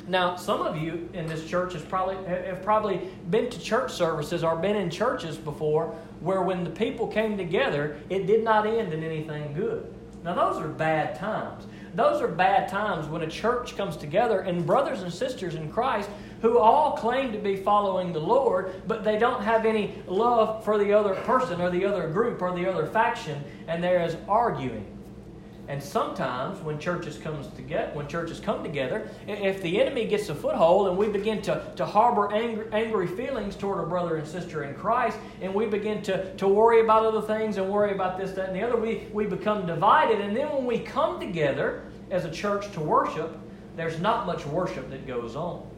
Now, 0.07 0.37
some 0.37 0.61
of 0.63 0.77
you 0.77 1.09
in 1.15 1.27
this 1.27 1.49
church 1.49 1.73
has 1.73 1.83
probably 1.83 2.17
have 2.27 2.63
probably 2.63 3.09
been 3.31 3.49
to 3.51 3.59
church 3.59 3.93
services 3.93 4.45
or 4.45 4.57
been 4.57 4.77
in 4.77 4.91
churches 4.91 5.37
before 5.37 5.95
where 6.21 6.43
when 6.43 6.65
the 6.65 6.71
people 6.71 7.07
came 7.07 7.37
together, 7.37 7.99
it 8.11 8.27
did 8.27 8.45
not 8.45 8.67
end 8.67 8.93
in 8.93 9.03
anything 9.03 9.53
good. 9.55 9.93
Now, 10.23 10.35
those 10.35 10.63
are 10.63 10.69
bad 10.69 11.19
times. 11.19 11.65
Those 11.95 12.21
are 12.21 12.29
bad 12.29 12.69
times 12.69 13.09
when 13.09 13.23
a 13.23 13.27
church 13.27 13.77
comes 13.77 13.97
together 13.97 14.41
and 14.41 14.67
brothers 14.67 15.03
and 15.03 15.13
sisters 15.13 15.55
in 15.55 15.73
Christ 15.73 16.11
who 16.43 16.59
all 16.59 16.97
claim 16.97 17.33
to 17.33 17.39
be 17.39 17.57
following 17.57 18.13
the 18.13 18.21
Lord, 18.21 18.83
but 18.87 19.05
they 19.05 19.19
don't 19.19 19.43
have 19.43 19.67
any 19.67 19.95
love 20.07 20.65
for 20.65 20.79
the 20.79 20.93
other 20.93 21.15
person 21.15 21.61
or 21.61 21.71
the 21.71 21.85
other 21.85 22.09
group 22.09 22.41
or 22.41 22.55
the 22.55 22.71
other 22.71 22.87
faction, 22.87 23.43
and 23.69 23.83
there 23.83 24.03
is 24.03 24.17
arguing. 24.29 24.87
And 25.71 25.81
sometimes 25.81 26.61
when 26.63 26.81
churches 26.81 27.17
comes 27.17 27.47
together, 27.55 27.93
when 27.95 28.09
churches 28.09 28.41
come 28.41 28.65
together, 28.65 29.09
if 29.29 29.63
the 29.63 29.81
enemy 29.81 30.05
gets 30.05 30.29
a 30.29 30.35
foothold 30.35 30.89
and 30.89 30.99
we 30.99 31.09
begin 31.09 31.41
to, 31.43 31.63
to 31.77 31.87
harbor 31.87 32.33
angry, 32.33 32.67
angry 32.73 33.07
feelings 33.07 33.55
toward 33.55 33.79
a 33.79 33.87
brother 33.87 34.17
and 34.17 34.27
sister 34.27 34.65
in 34.65 34.75
Christ, 34.75 35.17
and 35.41 35.55
we 35.55 35.67
begin 35.67 36.03
to, 36.03 36.35
to 36.39 36.49
worry 36.49 36.81
about 36.81 37.07
other 37.07 37.23
things 37.23 37.57
and 37.57 37.71
worry 37.71 37.93
about 37.93 38.19
this, 38.19 38.33
that, 38.33 38.49
and 38.49 38.57
the 38.57 38.63
other, 38.63 38.77
we, 38.77 39.07
we 39.13 39.27
become 39.27 39.65
divided. 39.65 40.21
And 40.21 40.37
then 40.37 40.51
when 40.51 40.67
we 40.67 40.81
come 40.81 41.21
together 41.21 41.85
as 42.11 42.25
a 42.25 42.31
church 42.33 42.73
to 42.73 42.81
worship, 42.81 43.39
there's 43.77 44.01
not 44.01 44.27
much 44.27 44.45
worship 44.47 44.91
that 44.91 45.07
goes 45.07 45.37
on. 45.37 45.70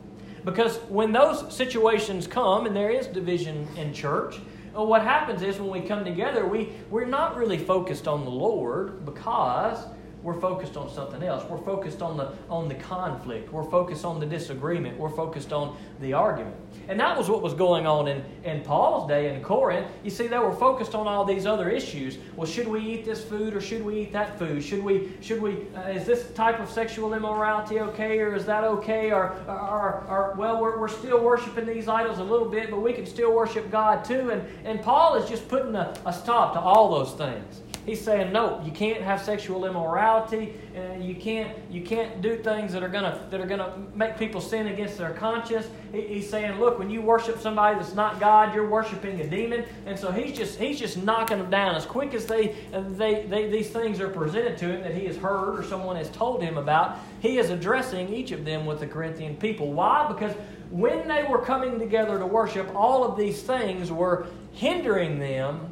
Because 0.45 0.79
when 0.89 1.13
those 1.13 1.55
situations 1.55 2.27
come 2.27 2.67
and 2.67 2.75
there 2.75 2.91
is 2.91 3.07
division 3.07 3.69
in 3.77 3.93
church, 3.93 4.41
what 4.75 5.03
happens 5.03 5.43
is 5.43 5.59
when 5.59 5.71
we 5.71 5.87
come 5.87 6.05
together, 6.05 6.47
we, 6.47 6.73
we're 6.91 7.05
not 7.05 7.37
really 7.37 7.59
focused 7.59 8.09
on 8.09 8.25
the 8.25 8.31
Lord 8.31 9.05
because 9.05 9.85
we're 10.23 10.41
focused 10.41 10.77
on 10.77 10.89
something 10.89 11.23
else. 11.23 11.45
We're 11.49 11.59
focused 11.59 12.01
on 12.01 12.17
the 12.17 12.33
on 12.49 12.69
the 12.69 12.77
conflict. 12.77 13.53
We're 13.53 13.69
focused 13.69 14.05
on 14.05 14.21
the 14.21 14.27
disagreement. 14.27 14.97
We're 14.99 15.11
focused 15.11 15.53
on 15.53 15.77
the 16.01 16.13
argument. 16.13 16.55
And 16.89 16.99
that 17.01 17.17
was 17.17 17.29
what 17.29 17.43
was 17.43 17.55
going 17.55 17.87
on 17.87 18.09
in, 18.09 18.25
in 18.45 18.63
Paul's 18.63 19.09
day 19.09 19.35
in 19.35 19.43
Corinth. 19.43 19.87
You 20.03 20.11
see, 20.11 20.27
they 20.27 20.39
were 20.39 20.55
focused 20.55 20.95
on 20.95 21.07
all 21.07 21.25
these 21.25 21.47
other 21.47 21.71
issues. 21.71 22.19
Well, 22.37 22.47
should 22.47 22.69
we 22.69 22.81
eat 22.81 23.05
this 23.05 23.25
food 23.25 23.55
or 23.55 23.61
should 23.61 23.85
we 23.85 24.01
eat 24.01 24.13
that 24.13 24.39
food? 24.39 24.63
Should 24.63 24.83
we 24.83 25.13
should 25.21 25.43
we 25.43 25.67
uh, 25.75 25.89
is 25.89 26.07
this 26.07 26.31
type 26.33 26.61
of 26.61 26.71
sexual 26.71 27.15
immorality 27.15 27.81
okay 27.81 28.19
or 28.21 28.35
is 28.35 28.47
that 28.47 28.63
okay? 28.65 29.11
Or 29.11 29.33
or, 29.49 30.07
or 30.09 30.35
well, 30.37 30.61
we're, 30.61 30.79
we're 30.79 30.89
still 30.89 31.23
worshiping 31.23 31.67
these 31.67 31.89
idols 31.89 32.19
a 32.19 32.25
little 32.25 32.49
bit, 32.49 32.71
but 32.71 32.81
we 32.81 32.93
can 32.93 33.07
still 33.07 33.33
worship 33.33 33.71
God 33.71 34.05
too. 34.05 34.31
And 34.31 34.47
and 34.65 34.81
Paul 34.81 35.17
is 35.17 35.29
just 35.29 35.49
putting 35.49 35.75
a, 35.75 35.95
a 36.07 36.13
stop 36.13 36.53
to 36.53 36.61
all 36.61 36.91
those 36.91 37.13
things. 37.15 37.61
He's 37.85 38.01
saying, 38.01 38.33
no, 38.33 38.63
you 38.65 38.71
can't 38.71 39.03
have 39.03 39.21
sexual 39.21 39.65
immorality. 39.65 40.55
Uh, 40.77 40.95
you 40.99 41.17
can't 41.17 41.51
you 41.69 41.83
can't 41.83 42.23
do 42.23 42.37
things 42.37 42.73
that 42.73 42.83
are 42.83 42.89
gonna 42.89 43.27
that 43.31 43.41
are 43.41 43.47
gonna 43.47 43.75
make 43.95 44.17
people 44.17 44.41
sin 44.41 44.69
against 44.69 44.99
their 44.99 45.13
conscience. 45.13 45.67
He, 45.91 46.03
he's 46.03 46.31
saying, 46.31 46.61
look, 46.61 46.79
when 46.79 46.91
you 46.91 47.03
worship 47.03 47.41
somebody 47.41 47.77
that's 47.77 47.95
not 47.95 48.21
God, 48.21 48.55
you're 48.55 48.69
worshiping 48.69 49.21
a 49.21 49.29
demon. 49.29 49.65
And 49.85 49.99
so 49.99 50.13
he's 50.13 50.37
just 50.37 50.61
he's 50.61 50.79
just 50.79 50.97
knocking 50.97 51.39
them 51.39 51.51
down 51.51 51.75
as 51.75 51.85
quick 51.85 52.15
as 52.15 52.25
they 52.27 52.55
they, 52.73 53.27
they 53.27 53.51
these 53.51 53.71
things 53.71 54.01
are 54.01 54.09
presented 54.09 54.57
to 54.59 54.67
him 54.67 54.83
that 54.83 54.95
he 54.95 55.07
has 55.07 55.17
heard 55.17 55.59
or 55.59 55.65
someone 55.65 55.97
has 55.97 56.09
told 56.11 56.41
him 56.41 56.59
about. 56.59 56.99
He 57.19 57.39
is 57.39 57.51
addressing 57.51 58.13
each 58.15 58.31
of 58.31 58.45
them 58.45 58.65
with 58.65 58.79
the 58.79 58.87
Corinthian 58.87 59.37
people. 59.37 59.73
Why? 59.73 60.07
Because 60.07 60.35
when 60.71 61.07
they 61.09 61.25
were 61.25 61.39
coming 61.39 61.79
together 61.79 62.19
to 62.19 62.27
worship, 62.27 62.73
all 62.75 63.05
of 63.05 63.19
these 63.19 63.43
things 63.43 63.91
were 63.91 64.27
hindering 64.53 65.19
them 65.19 65.72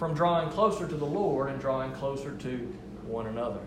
from 0.00 0.14
drawing 0.14 0.48
closer 0.48 0.88
to 0.88 0.96
the 0.96 1.04
Lord 1.04 1.50
and 1.50 1.60
drawing 1.60 1.92
closer 1.92 2.34
to 2.34 2.56
one 3.06 3.26
another. 3.26 3.60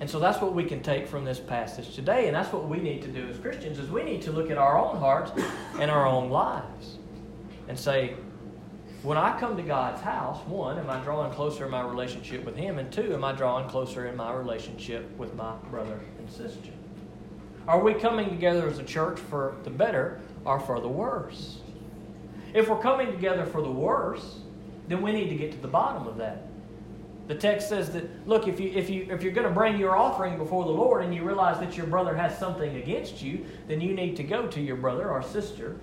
And 0.00 0.10
so 0.10 0.18
that's 0.18 0.42
what 0.42 0.54
we 0.54 0.64
can 0.64 0.82
take 0.82 1.06
from 1.06 1.24
this 1.24 1.38
passage 1.38 1.94
today, 1.94 2.26
and 2.26 2.34
that's 2.34 2.52
what 2.52 2.68
we 2.68 2.78
need 2.78 3.00
to 3.02 3.08
do 3.08 3.28
as 3.28 3.38
Christians 3.38 3.78
is 3.78 3.88
we 3.88 4.02
need 4.02 4.22
to 4.22 4.32
look 4.32 4.50
at 4.50 4.58
our 4.58 4.76
own 4.76 4.96
hearts 4.96 5.30
and 5.78 5.88
our 5.88 6.04
own 6.04 6.30
lives 6.30 6.98
and 7.68 7.78
say, 7.78 8.16
when 9.04 9.16
I 9.16 9.38
come 9.38 9.56
to 9.56 9.62
God's 9.62 10.02
house, 10.02 10.44
one, 10.48 10.78
am 10.78 10.90
I 10.90 10.98
drawing 10.98 11.30
closer 11.30 11.64
in 11.66 11.70
my 11.70 11.82
relationship 11.82 12.44
with 12.44 12.56
Him? 12.56 12.80
And 12.80 12.92
two, 12.92 13.14
am 13.14 13.22
I 13.22 13.30
drawing 13.30 13.68
closer 13.68 14.08
in 14.08 14.16
my 14.16 14.32
relationship 14.32 15.16
with 15.16 15.32
my 15.36 15.54
brother 15.70 16.00
and 16.18 16.28
sister? 16.28 16.72
Are 17.68 17.80
we 17.80 17.94
coming 17.94 18.30
together 18.30 18.68
as 18.68 18.80
a 18.80 18.84
church 18.84 19.20
for 19.20 19.54
the 19.62 19.70
better 19.70 20.20
or 20.44 20.58
for 20.58 20.80
the 20.80 20.88
worse? 20.88 21.60
If 22.52 22.68
we're 22.68 22.82
coming 22.82 23.12
together 23.12 23.46
for 23.46 23.62
the 23.62 23.70
worse, 23.70 24.40
then 24.92 25.00
we 25.00 25.12
need 25.12 25.30
to 25.30 25.34
get 25.34 25.50
to 25.52 25.58
the 25.58 25.68
bottom 25.68 26.06
of 26.06 26.18
that. 26.18 26.46
The 27.28 27.34
text 27.34 27.68
says 27.68 27.90
that 27.92 28.28
look, 28.28 28.46
if 28.46 28.60
you 28.60 28.70
if 28.74 28.90
you 28.90 29.06
if 29.10 29.22
you're 29.22 29.32
going 29.32 29.46
to 29.46 29.54
bring 29.54 29.78
your 29.78 29.96
offering 29.96 30.36
before 30.36 30.64
the 30.64 30.70
Lord 30.70 31.02
and 31.02 31.14
you 31.14 31.22
realize 31.22 31.58
that 31.60 31.76
your 31.76 31.86
brother 31.86 32.14
has 32.14 32.36
something 32.36 32.76
against 32.76 33.22
you, 33.22 33.46
then 33.68 33.80
you 33.80 33.94
need 33.94 34.16
to 34.16 34.22
go 34.22 34.46
to 34.48 34.60
your 34.60 34.76
brother 34.76 35.10
or 35.10 35.22
sister 35.22 35.76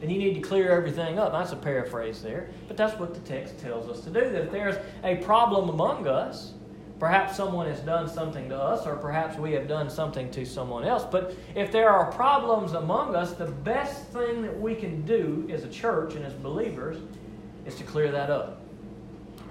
and 0.00 0.10
you 0.10 0.18
need 0.18 0.34
to 0.34 0.40
clear 0.40 0.70
everything 0.70 1.18
up. 1.18 1.32
That's 1.32 1.52
a 1.52 1.56
paraphrase 1.56 2.22
there, 2.22 2.48
but 2.68 2.76
that's 2.76 2.98
what 2.98 3.14
the 3.14 3.20
text 3.20 3.58
tells 3.58 3.88
us 3.88 4.04
to 4.04 4.10
do. 4.10 4.20
That 4.20 4.44
if 4.44 4.50
there's 4.50 4.76
a 5.04 5.16
problem 5.16 5.68
among 5.68 6.06
us, 6.06 6.52
perhaps 6.98 7.36
someone 7.36 7.66
has 7.66 7.80
done 7.80 8.08
something 8.08 8.48
to 8.48 8.56
us, 8.56 8.86
or 8.86 8.96
perhaps 8.96 9.38
we 9.38 9.52
have 9.52 9.68
done 9.68 9.90
something 9.90 10.30
to 10.30 10.44
someone 10.44 10.84
else. 10.84 11.04
But 11.10 11.34
if 11.54 11.72
there 11.72 11.90
are 11.90 12.10
problems 12.12 12.72
among 12.72 13.16
us, 13.16 13.32
the 13.32 13.46
best 13.46 14.04
thing 14.08 14.42
that 14.42 14.58
we 14.58 14.74
can 14.74 15.02
do 15.02 15.46
as 15.50 15.64
a 15.64 15.68
church 15.68 16.14
and 16.14 16.24
as 16.24 16.32
believers 16.34 16.98
is 17.66 17.74
to 17.76 17.84
clear 17.84 18.10
that 18.12 18.30
up. 18.30 18.60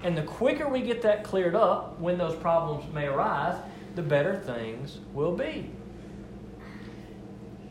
And 0.02 0.16
the 0.16 0.22
quicker 0.22 0.68
we 0.68 0.82
get 0.82 1.02
that 1.02 1.24
cleared 1.24 1.54
up, 1.54 1.98
when 2.00 2.18
those 2.18 2.36
problems 2.36 2.92
may 2.92 3.06
arise, 3.06 3.60
the 3.94 4.02
better 4.02 4.36
things 4.36 4.98
will 5.12 5.36
be. 5.36 5.70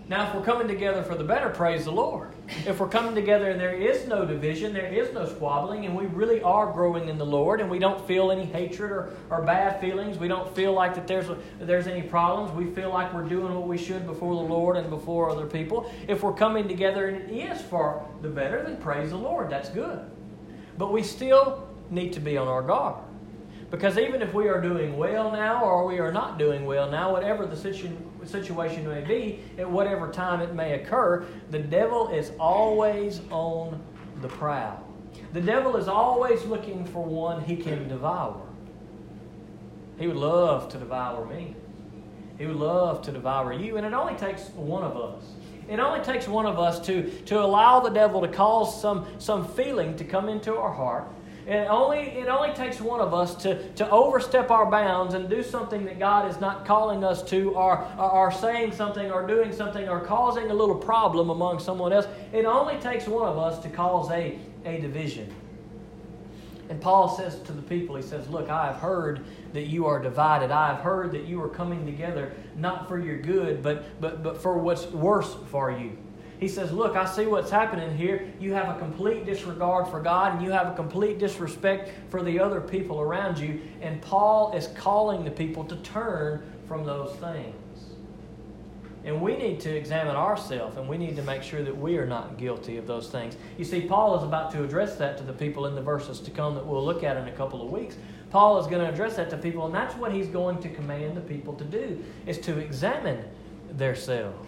Now, 0.08 0.28
if 0.28 0.36
we're 0.36 0.44
coming 0.44 0.68
together 0.68 1.02
for 1.02 1.16
the 1.16 1.24
better, 1.24 1.50
praise 1.50 1.86
the 1.86 1.92
Lord. 1.92 2.32
If 2.68 2.80
we're 2.80 2.90
coming 2.90 3.16
together 3.16 3.50
and 3.50 3.60
there 3.60 3.74
is 3.74 4.08
no 4.08 4.24
division, 4.24 4.72
there 4.72 4.86
is 4.86 5.12
no 5.16 5.26
squabbling, 5.26 5.88
and 5.88 5.96
we 5.96 6.06
really 6.06 6.44
are 6.44 6.72
growing 6.72 7.10
in 7.10 7.18
the 7.18 7.26
Lord, 7.26 7.60
and 7.60 7.72
we 7.72 7.80
don't 7.80 8.06
feel 8.06 8.30
any 8.30 8.46
hatred 8.46 8.92
or, 8.92 9.14
or 9.32 9.42
bad 9.42 9.82
feelings, 9.82 10.20
we 10.20 10.28
don't 10.28 10.54
feel 10.56 10.74
like 10.74 10.94
that 10.94 11.08
there's, 11.08 11.26
there's 11.60 11.88
any 11.88 12.04
problems, 12.04 12.52
we 12.52 12.72
feel 12.72 12.92
like 12.92 13.12
we're 13.16 13.24
doing 13.24 13.52
what 13.56 13.68
we 13.68 13.80
should 13.80 14.06
before 14.06 14.36
the 14.36 14.48
Lord 14.48 14.78
and 14.78 14.92
before 14.92 15.32
other 15.32 15.48
people. 15.48 15.92
If 16.08 16.22
we're 16.22 16.34
coming 16.34 16.68
together 16.68 17.08
and 17.08 17.28
it 17.28 17.34
is 17.34 17.60
for 17.64 18.08
the 18.22 18.30
better, 18.30 18.62
then 18.62 18.78
praise 18.78 19.10
the 19.10 19.18
Lord. 19.18 19.50
That's 19.50 19.70
good. 19.70 20.06
But 20.78 20.92
we 20.92 21.04
still 21.04 21.68
need 21.90 22.14
to 22.14 22.20
be 22.20 22.38
on 22.38 22.48
our 22.48 22.62
guard. 22.62 23.04
Because 23.72 23.98
even 23.98 24.22
if 24.22 24.34
we 24.34 24.48
are 24.48 24.62
doing 24.62 24.96
well 24.96 25.32
now 25.32 25.64
or 25.64 25.86
we 25.86 26.00
are 26.00 26.12
not 26.12 26.38
doing 26.38 26.66
well 26.66 26.90
now, 26.90 27.12
whatever 27.12 27.46
the 27.46 27.58
situ- 27.58 27.98
situation 28.24 28.88
may 28.88 29.02
be, 29.02 29.42
at 29.58 29.70
whatever 29.70 30.12
time 30.12 30.42
it 30.42 30.54
may 30.54 30.74
occur, 30.74 31.26
the 31.50 31.60
devil 31.60 32.10
is 32.10 32.32
always 32.40 33.22
on 33.32 33.82
the 34.22 34.28
prowl. 34.28 34.82
The 35.34 35.42
devil 35.42 35.76
is 35.78 35.88
always 35.88 36.44
looking 36.46 36.86
for 36.86 37.04
one 37.04 37.42
he 37.44 37.56
can 37.56 37.88
devour. 37.88 38.42
He 39.98 40.08
would 40.08 40.18
love 40.18 40.70
to 40.70 40.78
devour 40.78 41.26
me. 41.26 41.56
He 42.38 42.46
would 42.46 42.58
love 42.58 43.02
to 43.04 43.12
devour 43.12 43.54
you, 43.54 43.78
and 43.78 43.86
it 43.86 43.94
only 43.94 44.16
takes 44.16 44.50
one 44.50 44.84
of 44.84 44.98
us. 44.98 45.24
It 45.68 45.80
only 45.80 46.04
takes 46.04 46.28
one 46.28 46.46
of 46.46 46.60
us 46.60 46.80
to, 46.88 47.10
to 47.24 47.42
allow 47.42 47.80
the 47.80 47.90
devil 47.90 48.22
to 48.22 48.28
cause 48.28 48.80
some, 48.82 49.08
some 49.18 49.48
feeling 49.48 49.96
to 49.98 50.04
come 50.04 50.30
into 50.30 50.56
our 50.56 50.72
heart. 50.72 51.08
It 51.48 51.68
only, 51.70 52.00
it 52.00 52.28
only 52.28 52.54
takes 52.54 52.82
one 52.82 53.00
of 53.00 53.14
us 53.14 53.36
to, 53.44 53.70
to 53.74 53.88
overstep 53.92 54.50
our 54.50 54.70
bounds 54.70 55.14
and 55.14 55.30
do 55.30 55.44
something 55.44 55.86
that 55.86 56.00
God 56.00 56.30
is 56.30 56.40
not 56.40 56.66
calling 56.66 57.04
us 57.04 57.22
to, 57.30 57.52
or, 57.52 57.88
or, 58.00 58.12
or 58.12 58.32
saying 58.32 58.72
something, 58.72 59.12
or 59.12 59.28
doing 59.28 59.54
something, 59.54 59.88
or 59.88 60.00
causing 60.00 60.50
a 60.50 60.54
little 60.54 60.76
problem 60.76 61.30
among 61.30 61.60
someone 61.60 61.94
else. 61.94 62.08
It 62.34 62.46
only 62.46 62.78
takes 62.78 63.06
one 63.08 63.28
of 63.28 63.38
us 63.38 63.62
to 63.62 63.70
cause 63.70 64.10
a, 64.10 64.40
a 64.66 64.80
division. 64.82 65.32
And 66.70 66.82
Paul 66.82 67.16
says 67.16 67.40
to 67.42 67.52
the 67.52 67.62
people, 67.62 67.96
he 67.96 68.02
says, 68.02 68.28
Look, 68.28 68.50
I 68.50 68.68
have 68.68 68.78
heard 68.78 69.24
that 69.54 69.68
you 69.68 69.86
are 69.86 70.00
divided. 70.00 70.52
I 70.52 70.68
have 70.74 70.82
heard 70.82 71.12
that 71.12 71.26
you 71.26 71.42
are 71.42 71.50
coming 71.50 71.86
together 71.86 72.34
not 72.56 72.88
for 72.88 73.00
your 73.00 73.18
good, 73.18 73.62
but, 73.62 74.00
but, 74.02 74.24
but 74.24 74.42
for 74.42 74.58
what's 74.58 74.88
worse 74.88 75.36
for 75.52 75.72
you. 75.72 75.98
He 76.40 76.48
says, 76.48 76.72
Look, 76.72 76.96
I 76.96 77.06
see 77.06 77.28
what's 77.28 77.52
happening 77.52 77.96
here. 77.96 78.32
You 78.40 78.54
have 78.54 78.76
a 78.76 78.80
complete 78.80 79.26
disregard 79.26 79.88
for 79.90 80.02
God 80.02 80.34
and 80.34 80.44
you 80.44 80.52
have 80.52 80.68
a 80.68 80.76
complete 80.76 81.20
disrespect 81.20 81.92
for 82.10 82.24
the 82.24 82.40
other 82.40 82.60
people 82.60 83.00
around 83.00 83.38
you. 83.38 83.62
And 83.82 84.02
Paul 84.02 84.54
is 84.54 84.68
calling 84.76 85.24
the 85.24 85.32
people 85.32 85.64
to 85.66 85.76
turn 85.78 86.44
from 86.68 86.84
those 86.84 87.16
things. 87.18 87.56
And 89.06 89.22
we 89.22 89.38
need 89.38 89.60
to 89.62 89.76
examine 89.76 90.16
ourselves 90.16 90.78
and 90.78 90.90
we 90.90 90.98
need 90.98 91.16
to 91.16 91.22
make 91.22 91.44
sure 91.44 91.64
that 91.64 91.78
we 91.78 91.98
are 91.98 92.08
not 92.08 92.38
guilty 92.38 92.78
of 92.78 92.88
those 92.88 93.10
things. 93.10 93.38
You 93.56 93.64
see, 93.64 93.82
Paul 93.82 94.18
is 94.18 94.24
about 94.24 94.52
to 94.54 94.64
address 94.64 94.96
that 94.96 95.16
to 95.20 95.24
the 95.24 95.34
people 95.34 95.68
in 95.68 95.76
the 95.76 95.82
verses 95.82 96.20
to 96.22 96.32
come 96.32 96.56
that 96.56 96.66
we'll 96.66 96.84
look 96.84 97.04
at 97.04 97.16
in 97.16 97.28
a 97.28 97.32
couple 97.32 97.62
of 97.62 97.72
weeks. 97.72 97.98
Paul 98.32 98.60
is 98.60 98.66
going 98.66 98.82
to 98.82 98.92
address 98.92 99.16
that 99.18 99.30
to 99.30 99.38
people, 99.38 99.66
and 99.68 99.74
that's 99.74 99.96
what 99.96 100.12
he's 100.12 100.28
going 100.28 100.58
to 100.64 100.70
command 100.70 101.16
the 101.16 101.22
people 101.22 101.54
to 101.54 101.64
do, 101.64 102.04
is 102.26 102.40
to 102.40 102.58
examine 102.58 103.24
themselves. 103.72 104.48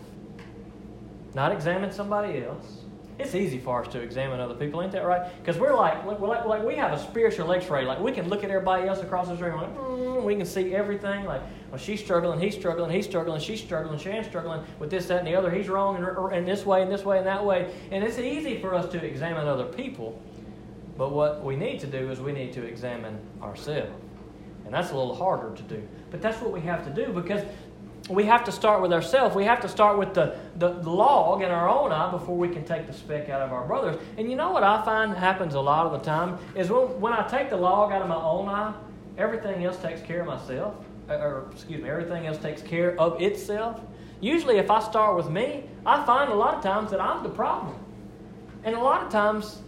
Not 1.36 1.52
examine 1.52 1.92
somebody 1.92 2.44
else. 2.44 2.82
It's 3.20 3.34
easy 3.34 3.58
for 3.58 3.84
us 3.84 3.92
to 3.94 4.00
examine 4.00 4.40
other 4.40 4.54
people, 4.54 4.82
ain't 4.82 4.92
that 4.92 5.04
right? 5.04 5.36
Because 5.40 5.60
we're 5.60 5.74
like, 5.74 6.06
we're 6.06 6.28
like, 6.28 6.46
like 6.46 6.64
we 6.64 6.76
have 6.76 6.94
a 6.94 7.00
spiritual 7.00 7.52
X-ray. 7.52 7.84
Like 7.84 8.00
we 8.00 8.12
can 8.12 8.30
look 8.30 8.44
at 8.44 8.52
everybody 8.52 8.88
else 8.88 9.00
across 9.00 9.28
this 9.28 9.40
room. 9.40 9.60
Like, 9.60 9.76
mm, 9.76 10.24
we 10.24 10.36
can 10.36 10.46
see 10.46 10.76
everything. 10.76 11.26
Like, 11.26 11.42
well, 11.72 11.80
she's 11.80 12.00
struggling, 12.00 12.40
he's 12.40 12.54
struggling, 12.54 12.92
he's 12.92 13.06
struggling, 13.06 13.42
she's 13.42 13.60
struggling, 13.60 13.98
Shan's 13.98 14.28
struggling 14.28 14.64
with 14.78 14.92
this, 14.92 15.08
that, 15.08 15.20
and 15.20 15.28
the 15.28 15.36
other. 15.36 15.50
He's 15.50 15.68
wrong 15.68 15.98
in, 15.98 16.38
in 16.38 16.46
this 16.46 16.64
way, 16.64 16.84
and 16.84 16.92
this 16.92 17.04
way, 17.04 17.18
and 17.18 17.26
that 17.26 17.44
way. 17.44 17.74
And 17.92 18.04
it's 18.04 18.20
easy 18.20 18.62
for 18.62 18.76
us 18.76 18.92
to 18.92 19.04
examine 19.04 19.48
other 19.48 19.66
people. 19.66 20.22
But 20.96 21.12
what 21.12 21.44
we 21.44 21.56
need 21.56 21.80
to 21.80 21.88
do 21.88 22.12
is 22.12 22.20
we 22.20 22.34
need 22.34 22.54
to 22.54 22.64
examine 22.64 23.20
ourselves. 23.42 23.92
And 24.66 24.74
that's 24.74 24.92
a 24.92 24.98
little 24.98 25.16
harder 25.16 25.56
to 25.56 25.64
do. 25.64 25.88
But 26.12 26.22
that's 26.22 26.42
what 26.42 26.52
we 26.52 26.60
have 26.62 26.84
to 26.84 27.06
do 27.06 27.14
because 27.14 27.42
we 28.10 28.24
have 28.26 28.44
to 28.46 28.52
start 28.52 28.82
with 28.82 28.94
ourselves. 28.94 29.36
We 29.36 29.44
have 29.46 29.60
to 29.62 29.70
start 29.70 29.98
with 29.98 30.14
the, 30.14 30.38
the, 30.56 30.70
log 30.70 31.42
in 31.42 31.50
our 31.50 31.68
own 31.68 31.92
eye 31.92 32.10
before 32.12 32.38
we 32.38 32.48
can 32.48 32.64
take 32.64 32.88
the 32.88 32.94
speck 32.94 33.30
out 33.30 33.42
of 33.42 33.52
our 33.52 33.66
brothers. 33.66 33.98
And 34.18 34.30
you 34.30 34.38
know 34.38 34.52
what 34.52 34.64
I 34.64 34.84
find 34.86 35.14
happens 35.14 35.56
a 35.56 35.60
lot 35.60 35.86
of 35.86 35.92
the 35.92 36.00
time 36.00 36.38
is 36.56 36.70
when, 36.70 37.02
when 37.02 37.14
I 37.14 37.28
take 37.28 37.50
the 37.50 37.58
log 37.58 37.92
out 37.92 38.02
of 38.02 38.08
my 38.08 38.16
own 38.16 38.48
eye, 38.48 38.74
everything 39.18 39.64
else 39.66 39.78
takes 39.78 40.02
care 40.02 40.22
of 40.22 40.28
myself. 40.28 40.76
Or, 41.10 41.16
or 41.16 41.52
excuse 41.52 41.82
me, 41.82 41.90
everything 41.90 42.28
else 42.28 42.38
takes 42.38 42.62
care 42.62 42.98
of 43.00 43.22
itself. 43.22 43.82
Usually, 44.22 44.58
if 44.58 44.72
I 44.72 44.80
start 44.80 45.16
with 45.16 45.30
me, 45.30 45.66
I 45.86 46.06
find 46.06 46.32
a 46.32 46.36
lot 46.36 46.56
of 46.56 46.64
times 46.64 46.92
that 46.92 47.02
I'm 47.02 47.24
the 47.24 47.30
problem. 47.30 47.76
And 48.64 48.76
a 48.76 48.80
lot 48.80 49.04
of 49.04 49.12
times, 49.12 49.62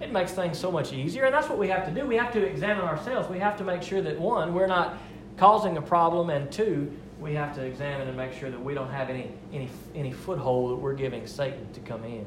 it 0.00 0.10
makes 0.10 0.32
things 0.32 0.58
so 0.58 0.72
much 0.72 0.92
easier. 0.92 1.24
And 1.24 1.34
that's 1.34 1.48
what 1.48 1.58
we 1.58 1.68
have 1.68 1.86
to 1.86 1.92
do. 1.92 2.06
We 2.06 2.16
have 2.16 2.32
to 2.32 2.44
examine 2.44 2.84
ourselves. 2.84 3.28
We 3.28 3.38
have 3.38 3.56
to 3.58 3.64
make 3.64 3.82
sure 3.82 4.02
that, 4.02 4.18
one, 4.18 4.52
we're 4.52 4.66
not 4.66 4.98
causing 5.36 5.76
a 5.76 5.82
problem, 5.82 6.30
and 6.30 6.50
two, 6.50 6.92
we 7.20 7.34
have 7.34 7.54
to 7.54 7.62
examine 7.62 8.08
and 8.08 8.16
make 8.16 8.32
sure 8.32 8.50
that 8.50 8.62
we 8.62 8.74
don't 8.74 8.90
have 8.90 9.10
any, 9.10 9.30
any, 9.52 9.68
any 9.94 10.12
foothold 10.12 10.72
that 10.72 10.76
we're 10.76 10.94
giving 10.94 11.26
Satan 11.26 11.70
to 11.72 11.80
come 11.80 12.04
in. 12.04 12.26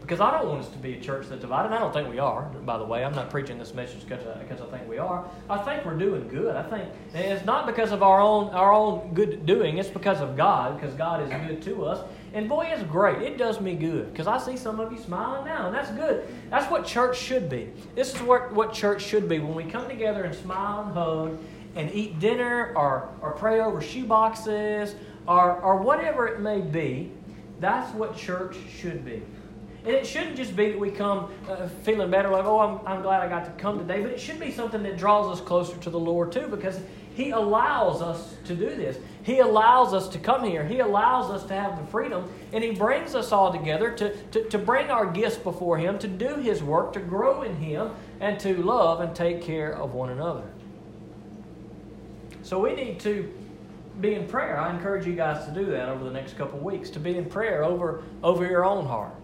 Because 0.00 0.20
I 0.20 0.30
don't 0.32 0.48
want 0.48 0.60
us 0.60 0.68
to 0.68 0.78
be 0.78 0.98
a 0.98 1.00
church 1.00 1.28
that's 1.28 1.40
divided. 1.40 1.72
I 1.72 1.78
don't 1.78 1.92
think 1.92 2.10
we 2.10 2.18
are, 2.18 2.42
by 2.42 2.76
the 2.76 2.84
way. 2.84 3.02
I'm 3.02 3.14
not 3.14 3.30
preaching 3.30 3.58
this 3.58 3.72
message 3.72 4.06
because 4.06 4.26
I, 4.26 4.38
because 4.42 4.60
I 4.60 4.66
think 4.66 4.86
we 4.86 4.98
are. 4.98 5.26
I 5.48 5.56
think 5.56 5.86
we're 5.86 5.96
doing 5.96 6.28
good. 6.28 6.56
I 6.56 6.62
think 6.62 6.90
it's 7.14 7.46
not 7.46 7.64
because 7.64 7.90
of 7.90 8.02
our 8.02 8.20
own 8.20 8.50
our 8.50 8.70
own 8.70 9.14
good 9.14 9.46
doing. 9.46 9.78
It's 9.78 9.88
because 9.88 10.20
of 10.20 10.36
God, 10.36 10.78
because 10.78 10.94
God 10.94 11.22
is 11.22 11.30
good 11.48 11.62
to 11.62 11.86
us. 11.86 12.06
And 12.34 12.50
boy, 12.50 12.66
it's 12.66 12.82
great. 12.82 13.22
It 13.22 13.38
does 13.38 13.62
me 13.62 13.76
good 13.76 14.12
because 14.12 14.26
I 14.26 14.36
see 14.36 14.58
some 14.58 14.78
of 14.78 14.92
you 14.92 14.98
smiling 14.98 15.46
now, 15.46 15.68
and 15.68 15.74
that's 15.74 15.90
good. 15.92 16.28
That's 16.50 16.70
what 16.70 16.84
church 16.84 17.16
should 17.16 17.48
be. 17.48 17.70
This 17.94 18.14
is 18.14 18.20
what, 18.20 18.52
what 18.52 18.74
church 18.74 19.02
should 19.02 19.26
be. 19.26 19.38
When 19.38 19.54
we 19.54 19.64
come 19.64 19.88
together 19.88 20.24
and 20.24 20.34
smile 20.34 20.82
and 20.82 20.92
hug 20.92 21.38
and 21.76 21.92
eat 21.92 22.18
dinner 22.20 22.72
or, 22.76 23.08
or 23.20 23.32
pray 23.32 23.60
over 23.60 23.80
shoe 23.80 24.04
boxes 24.04 24.94
or, 25.26 25.60
or 25.60 25.76
whatever 25.76 26.26
it 26.26 26.40
may 26.40 26.60
be, 26.60 27.10
that's 27.60 27.92
what 27.94 28.16
church 28.16 28.56
should 28.78 29.04
be. 29.04 29.22
And 29.84 29.92
it 29.92 30.06
shouldn't 30.06 30.36
just 30.36 30.56
be 30.56 30.70
that 30.70 30.78
we 30.78 30.90
come 30.90 31.30
uh, 31.46 31.68
feeling 31.82 32.10
better, 32.10 32.30
like, 32.30 32.46
oh, 32.46 32.58
I'm, 32.58 32.86
I'm 32.86 33.02
glad 33.02 33.20
I 33.20 33.28
got 33.28 33.44
to 33.44 33.50
come 33.62 33.78
today, 33.78 34.00
but 34.00 34.10
it 34.10 34.18
should 34.18 34.40
be 34.40 34.50
something 34.50 34.82
that 34.82 34.96
draws 34.96 35.38
us 35.38 35.44
closer 35.44 35.76
to 35.76 35.90
the 35.90 35.98
Lord 35.98 36.32
too, 36.32 36.48
because 36.48 36.80
He 37.14 37.30
allows 37.30 38.00
us 38.00 38.34
to 38.46 38.54
do 38.54 38.74
this. 38.74 38.96
He 39.22 39.40
allows 39.40 39.92
us 39.92 40.08
to 40.08 40.18
come 40.18 40.42
here. 40.42 40.64
He 40.64 40.80
allows 40.80 41.30
us 41.30 41.44
to 41.48 41.54
have 41.54 41.78
the 41.78 41.86
freedom, 41.88 42.30
and 42.54 42.64
He 42.64 42.70
brings 42.70 43.14
us 43.14 43.30
all 43.30 43.52
together 43.52 43.90
to, 43.90 44.16
to, 44.28 44.48
to 44.48 44.58
bring 44.58 44.90
our 44.90 45.04
gifts 45.04 45.36
before 45.36 45.76
Him, 45.76 45.98
to 45.98 46.08
do 46.08 46.36
His 46.36 46.62
work, 46.62 46.94
to 46.94 47.00
grow 47.00 47.42
in 47.42 47.54
Him, 47.56 47.90
and 48.20 48.40
to 48.40 48.62
love 48.62 49.02
and 49.02 49.14
take 49.14 49.42
care 49.42 49.76
of 49.76 49.92
one 49.92 50.08
another. 50.08 50.44
So 52.44 52.60
we 52.60 52.74
need 52.74 53.00
to 53.00 53.32
be 54.00 54.14
in 54.14 54.28
prayer. 54.28 54.58
I 54.58 54.70
encourage 54.70 55.06
you 55.06 55.14
guys 55.14 55.46
to 55.46 55.50
do 55.50 55.64
that 55.66 55.88
over 55.88 56.04
the 56.04 56.10
next 56.10 56.36
couple 56.36 56.58
weeks, 56.58 56.90
to 56.90 57.00
be 57.00 57.16
in 57.16 57.24
prayer 57.24 57.64
over, 57.64 58.04
over 58.22 58.44
your 58.46 58.64
own 58.64 58.86
heart 58.86 59.14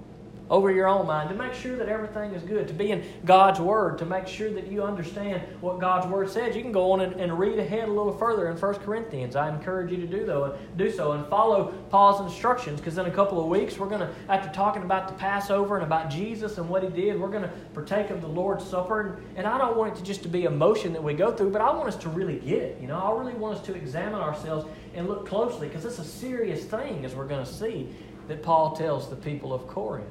over 0.50 0.72
your 0.72 0.88
own 0.88 1.06
mind, 1.06 1.28
to 1.28 1.34
make 1.34 1.54
sure 1.54 1.76
that 1.76 1.88
everything 1.88 2.32
is 2.32 2.42
good, 2.42 2.66
to 2.66 2.74
be 2.74 2.90
in 2.90 3.04
God's 3.24 3.60
Word, 3.60 3.98
to 3.98 4.04
make 4.04 4.26
sure 4.26 4.50
that 4.50 4.66
you 4.66 4.82
understand 4.82 5.42
what 5.60 5.78
God's 5.78 6.08
Word 6.08 6.28
says. 6.28 6.56
You 6.56 6.62
can 6.62 6.72
go 6.72 6.90
on 6.90 7.00
and, 7.00 7.12
and 7.20 7.38
read 7.38 7.58
ahead 7.58 7.88
a 7.88 7.92
little 7.92 8.12
further 8.12 8.48
in 8.48 8.56
1 8.56 8.74
Corinthians. 8.76 9.36
I 9.36 9.48
encourage 9.48 9.92
you 9.92 9.98
to 9.98 10.08
do, 10.08 10.26
though, 10.26 10.58
do 10.76 10.90
so 10.90 11.12
and 11.12 11.24
follow 11.28 11.72
Paul's 11.88 12.20
instructions 12.20 12.80
because 12.80 12.98
in 12.98 13.06
a 13.06 13.10
couple 13.10 13.40
of 13.40 13.46
weeks, 13.46 13.78
we're 13.78 13.88
going 13.88 14.00
to, 14.00 14.10
after 14.28 14.52
talking 14.52 14.82
about 14.82 15.06
the 15.06 15.14
Passover 15.14 15.76
and 15.76 15.86
about 15.86 16.10
Jesus 16.10 16.58
and 16.58 16.68
what 16.68 16.82
he 16.82 16.88
did, 16.88 17.20
we're 17.20 17.28
going 17.28 17.44
to 17.44 17.52
partake 17.72 18.10
of 18.10 18.20
the 18.20 18.28
Lord's 18.28 18.66
Supper. 18.66 19.00
And, 19.00 19.38
and 19.38 19.46
I 19.46 19.56
don't 19.56 19.76
want 19.76 19.94
it 19.94 19.98
to 20.00 20.04
just 20.04 20.24
to 20.24 20.28
be 20.28 20.46
a 20.46 20.50
motion 20.50 20.92
that 20.94 21.02
we 21.02 21.14
go 21.14 21.30
through, 21.30 21.50
but 21.50 21.60
I 21.60 21.70
want 21.72 21.86
us 21.86 21.96
to 21.98 22.08
really 22.08 22.40
get 22.40 22.62
it. 22.62 22.80
You 22.80 22.88
know, 22.88 22.98
I 22.98 23.16
really 23.16 23.34
want 23.34 23.56
us 23.56 23.64
to 23.66 23.74
examine 23.74 24.20
ourselves 24.20 24.66
and 24.94 25.06
look 25.06 25.28
closely 25.28 25.68
because 25.68 25.84
it's 25.84 26.00
a 26.00 26.04
serious 26.04 26.64
thing, 26.64 27.04
as 27.04 27.14
we're 27.14 27.28
going 27.28 27.44
to 27.44 27.52
see, 27.52 27.88
that 28.26 28.42
Paul 28.42 28.74
tells 28.74 29.08
the 29.08 29.16
people 29.16 29.54
of 29.54 29.68
Corinth. 29.68 30.08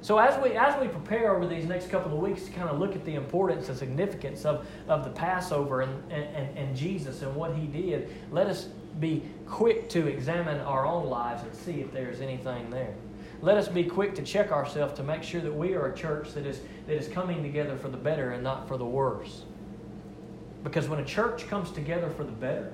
So 0.00 0.18
as 0.18 0.40
we 0.42 0.52
as 0.52 0.80
we 0.80 0.86
prepare 0.86 1.34
over 1.34 1.46
these 1.46 1.64
next 1.64 1.90
couple 1.90 2.12
of 2.12 2.18
weeks 2.18 2.44
to 2.44 2.52
kind 2.52 2.68
of 2.68 2.78
look 2.78 2.94
at 2.94 3.04
the 3.04 3.16
importance 3.16 3.68
and 3.68 3.76
significance 3.76 4.44
of, 4.44 4.66
of 4.86 5.04
the 5.04 5.10
Passover 5.10 5.80
and, 5.80 6.12
and, 6.12 6.56
and 6.56 6.76
Jesus 6.76 7.22
and 7.22 7.34
what 7.34 7.54
he 7.54 7.66
did, 7.66 8.08
let 8.30 8.46
us 8.46 8.68
be 9.00 9.22
quick 9.46 9.88
to 9.90 10.06
examine 10.06 10.60
our 10.60 10.86
own 10.86 11.06
lives 11.08 11.42
and 11.42 11.52
see 11.54 11.80
if 11.80 11.92
there's 11.92 12.20
anything 12.20 12.70
there. 12.70 12.94
Let 13.40 13.56
us 13.56 13.68
be 13.68 13.84
quick 13.84 14.14
to 14.16 14.22
check 14.22 14.52
ourselves 14.52 14.94
to 14.94 15.02
make 15.02 15.22
sure 15.22 15.40
that 15.40 15.52
we 15.52 15.74
are 15.74 15.86
a 15.86 15.96
church 15.96 16.32
that 16.34 16.46
is 16.46 16.60
that 16.86 16.94
is 16.94 17.08
coming 17.08 17.42
together 17.42 17.76
for 17.76 17.88
the 17.88 17.96
better 17.96 18.30
and 18.30 18.42
not 18.42 18.68
for 18.68 18.76
the 18.76 18.86
worse. 18.86 19.44
Because 20.62 20.88
when 20.88 21.00
a 21.00 21.04
church 21.04 21.48
comes 21.48 21.70
together 21.70 22.10
for 22.10 22.24
the 22.24 22.32
better, 22.32 22.72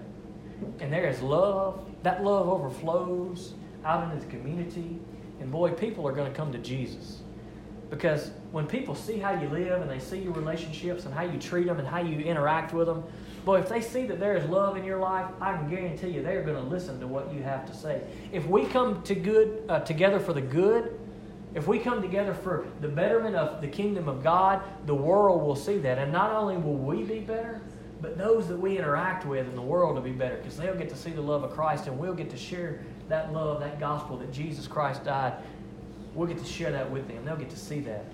and 0.81 0.93
there 0.93 1.07
is 1.07 1.21
love, 1.21 1.87
that 2.03 2.23
love 2.23 2.49
overflows 2.49 3.55
out 3.85 4.05
into 4.05 4.25
the 4.25 4.31
community 4.31 4.99
and 5.40 5.51
boy, 5.51 5.70
people 5.70 6.07
are 6.07 6.12
going 6.12 6.31
to 6.31 6.37
come 6.37 6.53
to 6.53 6.59
Jesus. 6.59 7.20
Because 7.90 8.31
when 8.51 8.66
people 8.66 8.94
see 8.94 9.18
how 9.18 9.38
you 9.40 9.49
live 9.49 9.83
and 9.83 9.90
they 9.90 9.99
see 9.99 10.18
your 10.18 10.33
relationships 10.33 11.05
and 11.05 11.14
how 11.14 11.23
you 11.23 11.38
treat 11.38 11.66
them 11.66 11.79
and 11.79 11.87
how 11.87 12.01
you 12.01 12.18
interact 12.20 12.73
with 12.73 12.87
them, 12.87 13.05
boy, 13.44 13.61
if 13.61 13.68
they 13.68 13.81
see 13.81 14.07
that 14.07 14.18
there 14.18 14.37
is 14.37 14.49
love 14.49 14.77
in 14.77 14.85
your 14.85 14.99
life, 14.99 15.27
I 15.40 15.57
can 15.57 15.68
guarantee 15.68 16.09
you 16.09 16.23
they're 16.23 16.42
going 16.42 16.57
to 16.57 16.68
listen 16.68 16.99
to 17.01 17.07
what 17.07 17.33
you 17.33 17.42
have 17.42 17.66
to 17.66 17.75
say. 17.75 18.03
If 18.33 18.47
we 18.47 18.64
come 18.64 19.03
to 19.03 19.14
good 19.14 19.64
uh, 19.68 19.81
together 19.81 20.18
for 20.18 20.33
the 20.33 20.40
good, 20.40 20.99
if 21.55 21.68
we 21.68 21.79
come 21.79 22.03
together 22.03 22.35
for 22.35 22.66
the 22.81 22.88
betterment 22.88 23.37
of 23.37 23.61
the 23.61 23.68
kingdom 23.68 24.09
of 24.09 24.25
God, 24.25 24.62
the 24.87 24.94
world 24.94 25.42
will 25.42 25.55
see 25.55 25.79
that. 25.79 25.99
And 25.99 26.11
not 26.11 26.33
only 26.33 26.57
will 26.57 26.77
we 26.77 27.05
be 27.05 27.20
better, 27.20 27.61
but 28.01 28.18
those 28.18 28.49
that 28.49 28.57
we 28.59 28.77
interact 28.77 29.25
with 29.25 29.47
in 29.47 29.55
the 29.55 29.62
world 29.62 29.94
will 29.94 30.03
be 30.03 30.11
better 30.11 30.37
because 30.37 30.57
they'll 30.57 30.75
get 30.75 30.88
to 30.88 30.97
see 30.97 31.11
the 31.11 31.20
love 31.20 31.44
of 31.44 31.53
Christ 31.53 31.87
and 31.87 31.99
we'll 31.99 32.14
get 32.14 32.29
to 32.31 32.37
share 32.37 32.81
that 33.09 33.33
love, 33.33 33.61
that 33.61 33.79
gospel 33.79 34.17
that 34.19 34.33
Jesus 34.33 34.67
Christ 34.67 35.05
died, 35.05 35.35
we'll 36.14 36.29
get 36.29 36.38
to 36.38 36.45
share 36.45 36.71
that 36.73 36.90
with 36.90 37.09
them. 37.09 37.25
They'll 37.25 37.37
get 37.37 37.51
to 37.51 37.59
see 37.59 37.81
that. 37.81 38.05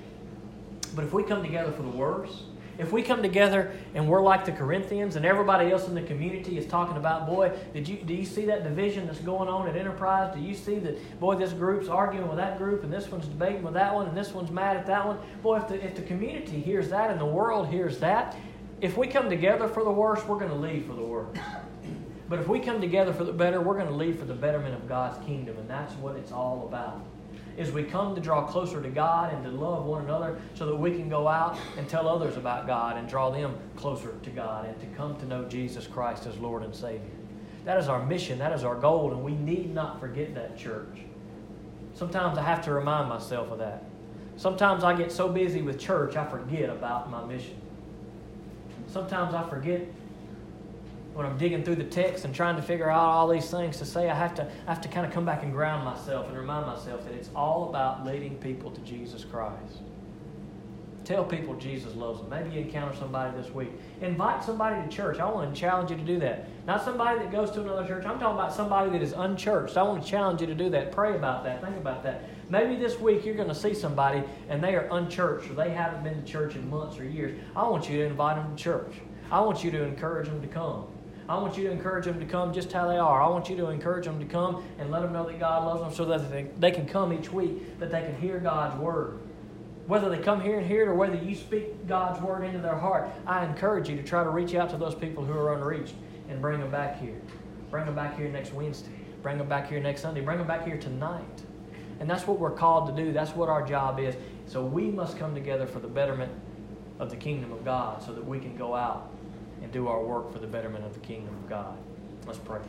But 0.95 1.05
if 1.05 1.13
we 1.13 1.23
come 1.23 1.43
together 1.43 1.71
for 1.73 1.83
the 1.83 1.89
worse, 1.89 2.45
if 2.81 2.93
we 2.93 3.03
come 3.03 3.21
together 3.21 3.73
and 3.95 4.09
we're 4.09 4.23
like 4.23 4.47
the 4.47 4.53
Corinthians 4.53 5.17
and 5.17 5.27
everybody 5.27 5.71
else 5.71 5.87
in 5.87 5.95
the 5.95 6.03
community 6.03 6.57
is 6.57 6.67
talking 6.67 6.97
about, 6.97 7.27
boy, 7.27 7.53
did 7.75 7.87
you 7.87 7.99
do 7.99 8.15
you 8.15 8.25
see 8.25 8.47
that 8.47 8.65
division 8.65 9.07
that's 9.07 9.21
going 9.21 9.51
on 9.51 9.69
at 9.69 9.77
Enterprise? 9.77 10.35
Do 10.35 10.41
you 10.41 10.55
see 10.55 10.79
that, 10.79 11.21
boy, 11.21 11.35
this 11.37 11.53
group's 11.53 11.89
arguing 11.89 12.27
with 12.27 12.39
that 12.39 12.57
group 12.57 12.83
and 12.83 12.91
this 12.91 13.09
one's 13.11 13.27
debating 13.27 13.63
with 13.63 13.75
that 13.75 13.95
one 13.95 14.07
and 14.07 14.17
this 14.17 14.33
one's 14.33 14.51
mad 14.51 14.79
at 14.79 14.87
that 14.87 15.07
one? 15.07 15.19
Boy, 15.43 15.59
if 15.59 15.69
the, 15.69 15.85
if 15.85 15.95
the 15.95 16.03
community 16.03 16.59
hears 16.59 16.89
that 16.89 17.11
and 17.11 17.21
the 17.21 17.27
world 17.27 17.69
hears 17.69 17.99
that, 17.99 18.35
if 18.81 18.97
we 18.97 19.07
come 19.07 19.29
together 19.29 19.69
for 19.69 19.85
the 19.85 19.91
worse, 19.91 20.25
we're 20.27 20.39
going 20.39 20.51
to 20.51 20.57
leave 20.57 20.87
for 20.87 20.95
the 20.95 21.03
worse. 21.03 21.37
But 22.31 22.39
if 22.39 22.47
we 22.47 22.61
come 22.61 22.81
together 22.81 23.13
for 23.13 23.25
the 23.25 23.33
better, 23.33 23.61
we're 23.61 23.75
going 23.75 23.89
to 23.89 23.95
lead 23.95 24.17
for 24.17 24.25
the 24.25 24.35
betterment 24.35 24.73
of 24.73 24.89
God's 24.89 25.23
kingdom, 25.27 25.59
and 25.59 25.69
that's 25.69 25.93
what 25.95 26.15
it's 26.15 26.31
all 26.31 26.65
about. 26.69 27.05
Is 27.57 27.73
we 27.73 27.83
come 27.83 28.15
to 28.15 28.21
draw 28.21 28.47
closer 28.47 28.81
to 28.81 28.89
God 28.89 29.35
and 29.35 29.43
to 29.43 29.51
love 29.51 29.85
one 29.85 30.05
another 30.05 30.41
so 30.55 30.65
that 30.67 30.77
we 30.77 30.93
can 30.93 31.09
go 31.09 31.27
out 31.27 31.59
and 31.77 31.89
tell 31.89 32.09
others 32.09 32.37
about 32.37 32.69
God 32.69 32.97
and 32.97 33.09
draw 33.09 33.31
them 33.31 33.59
closer 33.75 34.15
to 34.23 34.31
God 34.31 34.67
and 34.67 34.81
to 34.81 34.87
come 34.97 35.19
to 35.19 35.27
know 35.27 35.45
Jesus 35.47 35.89
Christ 35.89 36.25
as 36.27 36.39
Lord 36.39 36.63
and 36.63 36.73
Savior. 36.73 37.01
That 37.65 37.79
is 37.79 37.89
our 37.89 38.07
mission, 38.07 38.39
that 38.39 38.53
is 38.53 38.63
our 38.63 38.77
goal, 38.77 39.11
and 39.11 39.25
we 39.25 39.35
need 39.35 39.75
not 39.75 39.99
forget 39.99 40.33
that, 40.37 40.57
church. 40.57 41.01
Sometimes 41.95 42.39
I 42.39 42.45
have 42.45 42.65
to 42.67 42.73
remind 42.73 43.09
myself 43.09 43.51
of 43.51 43.59
that. 43.59 43.83
Sometimes 44.37 44.85
I 44.85 44.97
get 44.97 45.11
so 45.11 45.29
busy 45.29 45.63
with 45.63 45.81
church, 45.81 46.15
I 46.15 46.25
forget 46.25 46.71
about 46.71 47.11
my 47.11 47.25
mission. 47.25 47.61
Sometimes 48.87 49.35
I 49.35 49.49
forget 49.51 49.83
when 51.15 51.27
I'm 51.27 51.37
digging 51.37 51.65
through 51.65 51.77
the 51.77 51.85
text 51.85 52.25
and 52.25 52.35
trying 52.35 52.57
to 52.57 52.63
figure 52.63 52.91
out 52.91 53.01
all 53.01 53.29
these 53.29 53.51
things 53.51 53.79
to 53.79 53.85
say, 53.85 54.09
I 54.09 54.15
have 54.15 54.35
to, 54.37 54.51
I 54.67 54.71
have 54.71 54.81
to 54.83 54.89
kind 54.89 55.05
of 55.05 55.13
come 55.13 55.25
back 55.25 55.43
and 55.43 55.53
ground 55.53 55.85
myself 55.85 56.29
and 56.29 56.37
remind 56.37 56.67
myself 56.67 57.05
that 57.05 57.15
it's 57.15 57.31
all 57.35 57.69
about 57.69 58.07
leading 58.07 58.37
people 58.37 58.71
to 58.71 58.81
Jesus 58.83 59.25
Christ. 59.25 59.83
Tell 61.05 61.25
people 61.25 61.55
Jesus 61.57 61.97
loves 61.97 62.21
them. 62.21 62.29
Maybe 62.29 62.51
you 62.51 62.61
encounter 62.61 62.97
somebody 62.97 63.37
this 63.37 63.53
week. 63.53 63.71
Invite 64.01 64.45
somebody 64.45 64.81
to 64.81 64.89
church. 64.95 65.19
I 65.19 65.29
want 65.29 65.53
to 65.53 65.61
challenge 65.61 65.91
you 65.91 65.97
to 65.97 66.05
do 66.05 66.21
that. 66.21 66.47
Not 66.67 66.85
somebody 66.85 67.19
that 67.19 67.33
goes 67.33 67.51
to 67.53 67.63
another 67.63 67.87
church. 67.87 68.05
I'm 68.05 68.21
talking 68.21 68.39
about 68.39 68.53
somebody 68.53 68.91
that 68.91 69.03
is 69.03 69.13
unchurched. 69.13 69.77
I 69.77 69.83
want 69.83 70.05
to 70.05 70.09
challenge 70.09 70.41
you 70.41 70.47
to 70.47 70.55
do 70.55 70.71
that. 70.71 70.93
Pray 70.93 71.17
about 71.17 71.43
that. 71.45 71.65
Think 71.65 71.77
about 71.79 72.05
that. 72.05 72.25
Maybe 72.49 72.77
this 72.77 73.01
week 73.01 73.25
you're 73.25 73.35
going 73.35 73.49
to 73.49 73.55
see 73.55 73.75
somebody 73.75 74.23
and 74.49 74.63
they 74.63 74.77
are 74.77 74.89
unchurched 74.93 75.51
or 75.51 75.55
they 75.55 75.71
haven't 75.71 76.05
been 76.05 76.23
to 76.23 76.31
church 76.31 76.55
in 76.55 76.69
months 76.71 76.99
or 76.99 77.05
years. 77.05 77.41
I 77.57 77.67
want 77.69 77.89
you 77.89 77.97
to 77.99 78.05
invite 78.05 78.37
them 78.37 78.57
to 78.57 78.63
church. 78.63 78.95
I 79.33 79.41
want 79.41 79.65
you 79.65 79.71
to 79.73 79.83
encourage 79.83 80.29
them 80.29 80.43
to 80.43 80.49
come. 80.49 80.87
I 81.31 81.37
want 81.37 81.57
you 81.57 81.63
to 81.69 81.71
encourage 81.71 82.07
them 82.07 82.19
to 82.19 82.27
come 82.27 82.53
just 82.53 82.73
how 82.73 82.89
they 82.89 82.99
are. 82.99 83.23
I 83.23 83.29
want 83.29 83.49
you 83.49 83.57
to 83.59 83.69
encourage 83.69 84.05
them 84.05 84.19
to 84.19 84.25
come 84.25 84.65
and 84.81 84.91
let 84.91 85.03
them 85.03 85.13
know 85.13 85.25
that 85.25 85.39
God 85.39 85.65
loves 85.65 85.81
them 85.81 85.95
so 85.95 86.05
that 86.07 86.29
they, 86.29 86.49
they 86.59 86.73
can 86.73 86.87
come 86.87 87.13
each 87.13 87.33
week, 87.33 87.79
that 87.79 87.93
they 87.93 88.01
can 88.01 88.21
hear 88.21 88.41
God's 88.41 88.77
word. 88.81 89.21
Whether 89.87 90.11
they 90.11 90.19
come 90.19 90.41
here 90.41 90.59
and 90.59 90.67
hear 90.67 90.83
it 90.83 90.89
or 90.89 90.95
whether 90.97 91.15
you 91.15 91.37
speak 91.37 91.87
God's 91.87 92.21
word 92.21 92.43
into 92.43 92.59
their 92.59 92.75
heart, 92.75 93.11
I 93.29 93.45
encourage 93.45 93.89
you 93.89 93.95
to 93.95 94.03
try 94.03 94.25
to 94.25 94.29
reach 94.29 94.57
out 94.57 94.71
to 94.71 94.77
those 94.77 94.97
people 94.97 95.25
who 95.25 95.33
are 95.33 95.55
unreached 95.55 95.95
and 96.29 96.43
bring 96.43 96.59
them 96.59 96.73
back 96.73 97.01
here. 97.01 97.21
Bring 97.71 97.87
them 97.87 97.95
back 97.95 98.19
here 98.19 98.29
next 98.29 98.53
Wednesday. 98.53 98.91
Bring 99.23 99.39
them 99.39 99.49
back 99.49 99.69
here 99.69 99.79
next 99.79 100.01
Sunday. 100.01 100.23
Bring 100.23 100.39
them 100.39 100.49
back 100.49 100.67
here 100.67 100.79
tonight. 100.79 101.43
And 102.01 102.11
that's 102.11 102.27
what 102.27 102.41
we're 102.41 102.51
called 102.51 102.89
to 102.89 103.05
do. 103.05 103.13
That's 103.13 103.37
what 103.37 103.49
our 103.49 103.65
job 103.65 104.01
is. 104.01 104.17
So 104.47 104.65
we 104.65 104.91
must 104.91 105.17
come 105.17 105.37
together 105.37 105.69
for 105.69 105.79
the 105.79 105.87
betterment 105.87 106.33
of 106.99 107.09
the 107.09 107.17
kingdom 107.17 107.53
of 107.53 107.65
God 107.65 108.03
so 108.03 108.13
that 108.15 108.27
we 108.27 108.41
can 108.41 108.57
go 108.57 108.75
out 108.75 109.13
and 109.63 109.71
do 109.73 109.89
our 109.89 110.03
work 110.03 110.33
for 110.33 110.39
the 110.39 110.47
betterment 110.47 110.85
of 110.85 110.95
the 110.95 111.01
kingdom 111.01 111.35
of 111.35 111.49
God. 111.49 111.77
Let's 112.27 112.39
pray. 112.39 112.61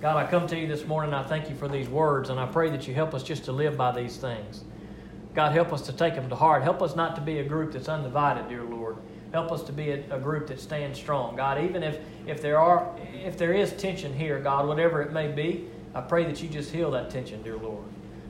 God, 0.00 0.16
I 0.16 0.28
come 0.28 0.46
to 0.48 0.58
you 0.58 0.66
this 0.66 0.84
morning. 0.86 1.14
I 1.14 1.22
thank 1.22 1.48
you 1.48 1.54
for 1.54 1.68
these 1.68 1.88
words, 1.88 2.28
and 2.28 2.40
I 2.40 2.46
pray 2.46 2.70
that 2.70 2.88
you 2.88 2.94
help 2.94 3.14
us 3.14 3.22
just 3.22 3.44
to 3.44 3.52
live 3.52 3.76
by 3.76 3.92
these 3.92 4.16
things. 4.16 4.64
God, 5.34 5.52
help 5.52 5.72
us 5.72 5.82
to 5.82 5.92
take 5.92 6.14
them 6.14 6.28
to 6.28 6.34
heart. 6.34 6.62
Help 6.62 6.82
us 6.82 6.96
not 6.96 7.14
to 7.16 7.22
be 7.22 7.38
a 7.38 7.44
group 7.44 7.72
that's 7.72 7.88
undivided, 7.88 8.48
dear 8.48 8.64
Lord. 8.64 8.96
Help 9.32 9.50
us 9.50 9.62
to 9.62 9.72
be 9.72 9.90
a, 9.90 10.14
a, 10.14 10.18
group 10.18 10.48
that 10.48 10.60
stands 10.60 10.98
strong. 10.98 11.36
God, 11.36 11.62
even 11.62 11.82
if, 11.82 12.00
if 12.26 12.42
there 12.42 12.58
are 12.58 12.94
if 13.14 13.38
there 13.38 13.54
is 13.54 13.72
tension 13.72 14.12
here, 14.12 14.38
God, 14.40 14.68
whatever 14.68 15.00
it 15.00 15.10
may 15.12 15.28
be, 15.28 15.68
I 15.94 16.02
pray 16.02 16.24
that 16.26 16.42
you 16.42 16.50
just 16.50 16.70
heal 16.70 16.90
that 16.90 17.08
tension, 17.08 17.42
dear 17.42 17.56
Lord. 17.56 17.84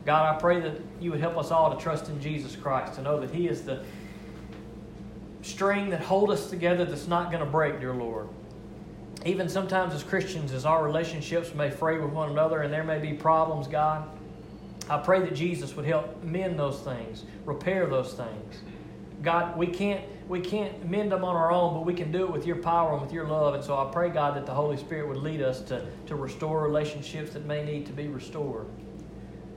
God, 0.04 0.36
I 0.36 0.38
pray 0.38 0.60
that 0.60 0.80
you 1.00 1.10
would 1.10 1.20
help 1.20 1.36
us 1.36 1.50
all 1.50 1.74
to 1.74 1.82
trust 1.82 2.08
in 2.08 2.20
Jesus 2.20 2.54
Christ, 2.54 2.94
to 2.94 3.02
know 3.02 3.18
that 3.18 3.30
He 3.30 3.48
is 3.48 3.62
the 3.62 3.84
string 5.42 5.90
that 5.90 6.00
hold 6.00 6.30
us 6.30 6.48
together 6.48 6.84
that's 6.84 7.08
not 7.08 7.30
going 7.30 7.44
to 7.44 7.50
break, 7.50 7.80
dear 7.80 7.94
Lord. 7.94 8.28
Even 9.24 9.48
sometimes 9.48 9.94
as 9.94 10.02
Christians, 10.02 10.52
as 10.52 10.64
our 10.64 10.82
relationships 10.82 11.54
may 11.54 11.70
fray 11.70 11.98
with 11.98 12.10
one 12.10 12.30
another 12.30 12.62
and 12.62 12.72
there 12.72 12.82
may 12.82 12.98
be 12.98 13.12
problems, 13.12 13.68
God, 13.68 14.08
I 14.88 14.98
pray 14.98 15.20
that 15.20 15.34
Jesus 15.34 15.76
would 15.76 15.84
help 15.84 16.22
mend 16.24 16.58
those 16.58 16.80
things, 16.80 17.24
repair 17.44 17.86
those 17.86 18.14
things. 18.14 18.56
God, 19.22 19.56
we 19.56 19.68
can't 19.68 20.04
we 20.28 20.40
can't 20.40 20.88
mend 20.88 21.12
them 21.12 21.24
on 21.24 21.36
our 21.36 21.52
own, 21.52 21.74
but 21.74 21.84
we 21.84 21.94
can 21.94 22.10
do 22.10 22.24
it 22.24 22.32
with 22.32 22.46
your 22.46 22.56
power 22.56 22.92
and 22.92 23.02
with 23.02 23.12
your 23.12 23.26
love. 23.26 23.54
And 23.54 23.62
so 23.62 23.76
I 23.76 23.90
pray, 23.92 24.08
God, 24.08 24.36
that 24.36 24.46
the 24.46 24.54
Holy 24.54 24.76
Spirit 24.76 25.08
would 25.08 25.18
lead 25.18 25.42
us 25.42 25.60
to, 25.62 25.84
to 26.06 26.14
restore 26.14 26.62
relationships 26.62 27.32
that 27.32 27.44
may 27.44 27.64
need 27.64 27.86
to 27.86 27.92
be 27.92 28.08
restored. 28.08 28.66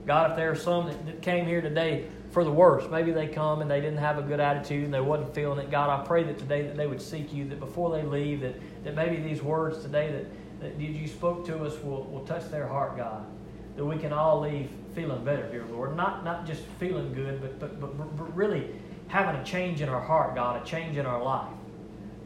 God, 0.06 0.30
if 0.30 0.36
there 0.36 0.50
are 0.50 0.56
some 0.56 0.86
that, 0.86 1.20
came 1.20 1.46
here 1.46 1.60
today 1.60 2.06
for 2.30 2.44
the 2.44 2.50
worst, 2.50 2.90
maybe 2.90 3.10
they 3.10 3.26
come 3.26 3.60
and 3.60 3.70
they 3.70 3.80
didn't 3.80 3.98
have 3.98 4.18
a 4.18 4.22
good 4.22 4.38
attitude 4.38 4.84
and 4.84 4.94
they 4.94 5.00
wasn't 5.00 5.34
feeling 5.34 5.58
it. 5.58 5.70
God, 5.70 5.90
I 5.90 6.06
pray 6.06 6.22
that 6.22 6.38
today 6.38 6.62
that 6.62 6.76
they 6.76 6.86
would 6.86 7.02
seek 7.02 7.32
you, 7.32 7.48
that 7.48 7.58
before 7.58 7.90
they 7.90 8.04
leave, 8.04 8.40
that, 8.40 8.54
that 8.84 8.94
maybe 8.94 9.16
these 9.16 9.42
words 9.42 9.82
today 9.82 10.12
that, 10.12 10.78
that 10.78 10.80
you 10.80 11.08
spoke 11.08 11.44
to 11.46 11.64
us 11.64 11.82
will, 11.82 12.04
will 12.04 12.24
touch 12.24 12.48
their 12.50 12.68
heart, 12.68 12.96
God. 12.96 13.26
That 13.74 13.84
we 13.84 13.98
can 13.98 14.12
all 14.12 14.40
leave 14.40 14.70
feeling 14.94 15.24
better, 15.24 15.50
dear 15.50 15.64
Lord. 15.66 15.96
Not, 15.96 16.24
not 16.24 16.46
just 16.46 16.62
feeling 16.78 17.12
good, 17.12 17.40
but, 17.40 17.58
but, 17.58 17.80
but, 17.80 18.16
but 18.16 18.36
really 18.36 18.70
having 19.08 19.40
a 19.40 19.44
change 19.44 19.80
in 19.80 19.88
our 19.88 20.00
heart, 20.00 20.34
God, 20.34 20.62
a 20.62 20.64
change 20.64 20.96
in 20.96 21.04
our 21.04 21.22
life. 21.22 21.52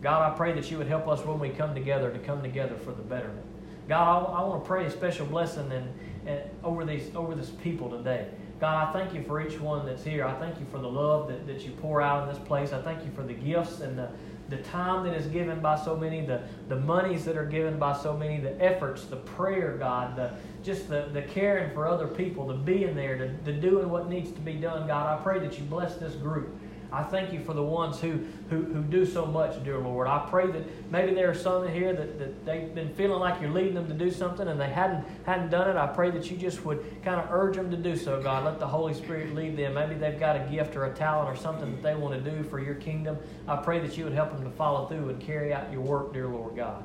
God, 0.03 0.33
I 0.33 0.37
pray 0.37 0.53
that 0.53 0.71
you 0.71 0.79
would 0.79 0.87
help 0.87 1.09
us 1.09 1.25
when 1.25 1.39
we 1.39 1.51
come 1.51 1.75
together 1.75 2.11
to 2.11 2.19
come 2.21 2.43
together 2.43 2.77
for 2.77 2.93
the 2.93 3.03
betterment. 3.03 3.45
God, 3.89 4.27
I, 4.27 4.41
I 4.41 4.43
want 4.45 4.63
to 4.63 4.69
pray 4.69 4.87
a 4.87 4.91
special 4.91 5.27
blessing 5.27 5.71
and 5.73 5.93
Uh, 6.31 6.67
over 6.67 6.85
these 6.85 7.11
over 7.15 7.35
this 7.35 7.51
people 7.51 7.91
today. 7.91 8.29
God, 8.61 8.89
I 8.89 8.93
thank 8.93 9.15
you 9.15 9.23
for 9.25 9.41
each 9.41 9.59
one 9.59 9.87
that's 9.87 10.05
here. 10.05 10.25
I 10.25 10.39
thank 10.39 10.61
you 10.61 10.67
for 10.71 10.79
the 10.79 10.89
love 10.89 11.29
that, 11.29 11.47
that 11.47 11.63
you 11.63 11.71
pour 11.73 12.03
out 12.03 12.29
in 12.29 12.35
this 12.35 12.43
place. 12.47 12.73
I 12.73 12.83
thank 12.83 13.05
you 13.05 13.11
for 13.13 13.23
the 13.23 13.33
gifts 13.33 13.81
and 13.81 13.97
the, 13.97 14.11
the 14.51 14.59
time 14.59 15.05
that 15.07 15.15
is 15.15 15.27
given 15.29 15.61
by 15.61 15.83
so 15.83 15.97
many, 15.97 16.27
the, 16.27 16.43
the 16.69 16.77
monies 16.77 17.25
that 17.25 17.39
are 17.39 17.47
given 17.47 17.79
by 17.79 17.97
so 17.97 18.15
many, 18.15 18.39
the 18.39 18.61
efforts, 18.63 19.07
the 19.07 19.17
prayer, 19.17 19.79
God, 19.79 20.15
the 20.15 20.33
just 20.63 20.89
the, 20.89 21.09
the 21.15 21.23
caring 21.23 21.73
for 21.73 21.87
other 21.87 22.07
people, 22.07 22.47
the 22.47 22.55
being 22.55 22.95
there, 22.95 23.17
to, 23.17 23.35
the 23.45 23.53
doing 23.53 23.89
what 23.89 24.11
needs 24.11 24.31
to 24.33 24.41
be 24.41 24.55
done. 24.55 24.87
God, 24.87 25.19
I 25.19 25.23
pray 25.23 25.39
that 25.39 25.59
you 25.59 25.65
bless 25.65 25.97
this 25.97 26.15
group. 26.15 26.55
I 26.93 27.05
thank 27.05 27.33
you 27.33 27.41
for 27.41 27.55
the 27.55 27.63
ones 27.63 28.01
who, 28.01 28.21
who, 28.49 28.63
who 28.65 28.83
do 28.83 29.07
so 29.07 29.25
much, 29.25 29.63
dear 29.63 29.79
Lord. 29.79 30.09
I 30.09 30.27
pray 30.29 30.51
that 30.51 30.91
maybe 30.91 31.15
there 31.15 31.31
are 31.31 31.35
some 31.35 31.65
in 31.65 31.73
here 31.73 31.93
that, 31.93 32.19
that 32.19 32.45
they've 32.45 32.75
been 32.75 32.93
feeling 32.95 33.21
like 33.21 33.41
you're 33.41 33.53
leading 33.53 33.75
them 33.75 33.87
to 33.87 33.95
do 33.95 34.11
something 34.11 34.49
and 34.49 34.61
they 34.61 34.69
hadn't, 34.69 35.07
hadn't 35.25 35.51
done 35.51 35.71
it. 35.71 35.77
I 35.77 35.87
pray 35.87 36.11
that 36.11 36.31
you 36.31 36.37
just 36.37 36.65
would 36.65 36.85
kind 37.05 37.21
of 37.21 37.29
urge 37.31 37.57
them 37.57 37.71
to 37.71 37.77
do 37.77 37.97
so, 37.97 38.21
God. 38.21 38.45
Let 38.45 38.59
the 38.59 38.67
Holy 38.67 38.95
Spirit 38.95 39.35
lead 39.35 39.57
them. 39.57 39.75
Maybe 39.75 39.95
they've 39.95 40.19
got 40.19 40.37
a 40.37 40.41
gift 40.51 40.75
or 40.75 40.87
a 40.87 40.95
talent 40.95 41.29
or 41.29 41.41
something 41.41 41.71
that 41.71 41.83
they 41.83 41.95
want 41.95 42.23
to 42.23 42.31
do 42.31 42.43
for 42.45 42.59
your 42.59 42.75
kingdom. 42.75 43.19
I 43.47 43.57
pray 43.57 43.79
that 43.81 43.97
you 43.97 44.05
would 44.05 44.15
help 44.15 44.33
them 44.33 44.43
to 44.45 44.51
follow 44.51 44.87
through 44.87 45.11
and 45.11 45.21
carry 45.21 45.55
out 45.55 45.71
your 45.71 45.83
work, 45.83 46.13
dear 46.13 46.27
Lord 46.27 46.57
God. 46.57 46.83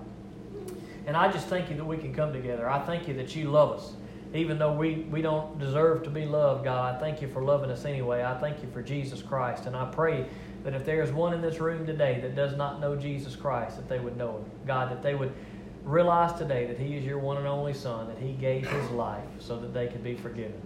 And 1.07 1.17
I 1.17 1.31
just 1.31 1.47
thank 1.47 1.69
you 1.69 1.77
that 1.77 1.85
we 1.85 1.97
can 1.97 2.13
come 2.13 2.31
together. 2.31 2.69
I 2.69 2.79
thank 2.79 3.07
you 3.07 3.15
that 3.15 3.35
you 3.35 3.49
love 3.49 3.79
us 3.79 3.93
even 4.33 4.57
though 4.57 4.73
we, 4.73 5.07
we 5.11 5.21
don't 5.21 5.57
deserve 5.59 6.03
to 6.03 6.09
be 6.09 6.25
loved, 6.25 6.63
God, 6.63 6.95
I 6.95 6.99
thank 6.99 7.21
you 7.21 7.27
for 7.27 7.43
loving 7.43 7.69
us 7.69 7.85
anyway. 7.85 8.23
I 8.23 8.38
thank 8.38 8.61
you 8.61 8.69
for 8.71 8.81
Jesus 8.81 9.21
Christ. 9.21 9.65
And 9.65 9.75
I 9.75 9.85
pray 9.85 10.25
that 10.63 10.73
if 10.73 10.83
there 10.83 11.01
is 11.01 11.11
one 11.11 11.33
in 11.33 11.41
this 11.41 11.59
room 11.59 11.85
today 11.85 12.19
that 12.21 12.35
does 12.35 12.55
not 12.55 12.79
know 12.79 12.95
Jesus 12.95 13.35
Christ, 13.35 13.77
that 13.77 13.88
they 13.88 13.99
would 13.99 14.17
know 14.17 14.38
him. 14.38 14.45
God, 14.65 14.91
that 14.91 15.03
they 15.03 15.15
would 15.15 15.31
realize 15.83 16.38
today 16.38 16.65
that 16.65 16.79
he 16.79 16.97
is 16.97 17.05
your 17.05 17.19
one 17.19 17.38
and 17.38 17.47
only 17.47 17.73
Son, 17.73 18.07
that 18.07 18.17
he 18.17 18.33
gave 18.33 18.67
his 18.67 18.89
life 18.89 19.23
so 19.39 19.59
that 19.59 19.73
they 19.73 19.88
could 19.88 20.03
be 20.03 20.15
forgiven. 20.15 20.59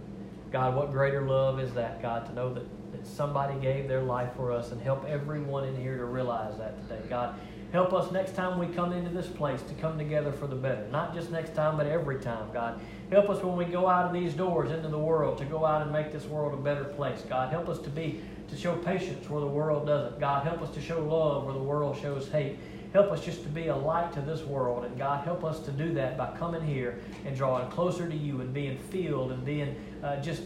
God, 0.51 0.75
what 0.75 0.91
greater 0.91 1.21
love 1.21 1.59
is 1.59 1.73
that, 1.73 2.01
God, 2.01 2.25
to 2.25 2.33
know 2.33 2.53
that, 2.53 2.63
that 2.91 3.05
somebody 3.05 3.59
gave 3.59 3.87
their 3.87 4.01
life 4.01 4.29
for 4.35 4.51
us 4.51 4.71
and 4.71 4.81
help 4.81 5.05
everyone 5.05 5.65
in 5.65 5.75
here 5.75 5.97
to 5.97 6.05
realize 6.05 6.57
that 6.57 6.79
today. 6.81 7.01
God, 7.09 7.39
help 7.71 7.93
us 7.93 8.11
next 8.11 8.35
time 8.35 8.59
we 8.59 8.67
come 8.67 8.93
into 8.93 9.09
this 9.09 9.27
place 9.27 9.61
to 9.63 9.73
come 9.75 9.97
together 9.97 10.31
for 10.31 10.47
the 10.47 10.55
better. 10.55 10.87
Not 10.91 11.13
just 11.13 11.31
next 11.31 11.55
time, 11.55 11.77
but 11.77 11.87
every 11.87 12.19
time, 12.19 12.51
God. 12.51 12.81
Help 13.11 13.29
us 13.29 13.43
when 13.43 13.55
we 13.55 13.65
go 13.65 13.87
out 13.87 14.05
of 14.05 14.13
these 14.13 14.33
doors 14.33 14.71
into 14.71 14.87
the 14.87 14.99
world 14.99 15.37
to 15.39 15.45
go 15.45 15.65
out 15.65 15.81
and 15.81 15.91
make 15.91 16.11
this 16.11 16.25
world 16.25 16.53
a 16.53 16.61
better 16.61 16.85
place. 16.85 17.23
God, 17.27 17.51
help 17.51 17.69
us 17.69 17.79
to 17.79 17.89
be 17.89 18.21
to 18.49 18.57
show 18.57 18.75
patience 18.75 19.29
where 19.29 19.41
the 19.41 19.47
world 19.47 19.85
doesn't. 19.85 20.19
God, 20.19 20.45
help 20.45 20.61
us 20.61 20.73
to 20.75 20.81
show 20.81 20.99
love 21.03 21.45
where 21.45 21.53
the 21.53 21.59
world 21.59 21.97
shows 22.01 22.29
hate. 22.29 22.57
Help 22.93 23.11
us 23.11 23.23
just 23.23 23.43
to 23.43 23.49
be 23.49 23.67
a 23.67 23.75
light 23.75 24.11
to 24.13 24.21
this 24.21 24.41
world. 24.41 24.83
And 24.83 24.97
God, 24.97 25.23
help 25.23 25.43
us 25.43 25.59
to 25.61 25.71
do 25.71 25.93
that 25.93 26.17
by 26.17 26.35
coming 26.37 26.65
here 26.65 26.99
and 27.25 27.35
drawing 27.35 27.69
closer 27.69 28.09
to 28.09 28.15
you 28.15 28.41
and 28.41 28.51
being 28.51 28.77
filled 28.77 29.31
and 29.31 29.45
being 29.45 29.75
uh, 30.03 30.19
just 30.21 30.41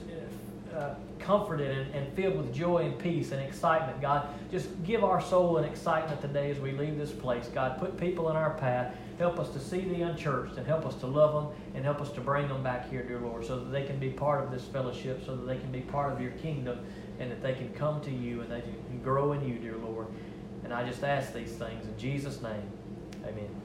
uh, 0.74 0.96
comforted 1.20 1.78
and, 1.78 1.96
and, 1.96 2.14
filled 2.14 2.38
with 2.38 2.54
joy 2.54 2.86
and 2.86 3.00
peace 3.00 3.32
and 3.32 3.42
excitement. 3.42 4.02
God, 4.02 4.28
just 4.52 4.68
give 4.84 5.04
our 5.04 5.22
soul 5.22 5.58
an 5.58 5.64
excitement 5.64 6.20
today 6.22 6.52
as 6.52 6.60
we 6.60 6.72
leave 6.72 6.98
this 6.98 7.12
place. 7.12 7.48
God, 7.54 7.80
put 7.80 7.98
people 7.98 8.30
in 8.30 8.36
our 8.36 8.52
path 8.52 8.96
Help 9.20 9.40
us 9.40 9.50
to 9.52 9.60
see 9.60 9.82
the 9.82 10.02
unchurched 10.02 10.58
and 10.58 10.66
help 10.66 10.86
us 10.86 10.96
to 10.96 11.08
love 11.08 11.34
them 11.34 11.56
and 11.76 11.86
help 11.86 12.02
us 12.02 12.12
to 12.12 12.22
bring 12.22 12.48
them 12.48 12.64
back 12.64 12.90
here, 12.90 13.04
dear 13.04 13.20
Lord, 13.20 13.46
so 13.46 13.60
that 13.60 13.72
they 13.72 13.84
can 13.84 14.00
be 14.00 14.10
part 14.10 14.44
of 14.44 14.52
this 14.52 14.64
fellowship, 14.66 15.24
so 15.26 15.36
that 15.36 15.46
they 15.46 15.58
can 15.58 15.72
be 15.72 15.82
part 15.82 16.12
of 16.12 16.20
your 16.20 16.32
kingdom, 16.32 16.80
and 17.20 17.32
that 17.32 17.42
they 17.44 17.54
can 17.54 17.72
come 17.74 18.02
to 18.02 18.12
you 18.12 18.42
and 18.42 18.52
they 18.52 18.62
can 18.62 19.02
grow 19.04 19.34
in 19.34 19.48
you, 19.48 19.60
dear 19.60 19.78
Lord. 19.78 20.08
And 20.64 20.74
I 20.74 20.88
just 20.88 21.04
ask 21.04 21.34
these 21.34 21.52
things 21.52 21.86
in 21.86 21.98
Jesus' 21.98 22.42
name. 22.42 22.70
Amen. 23.24 23.63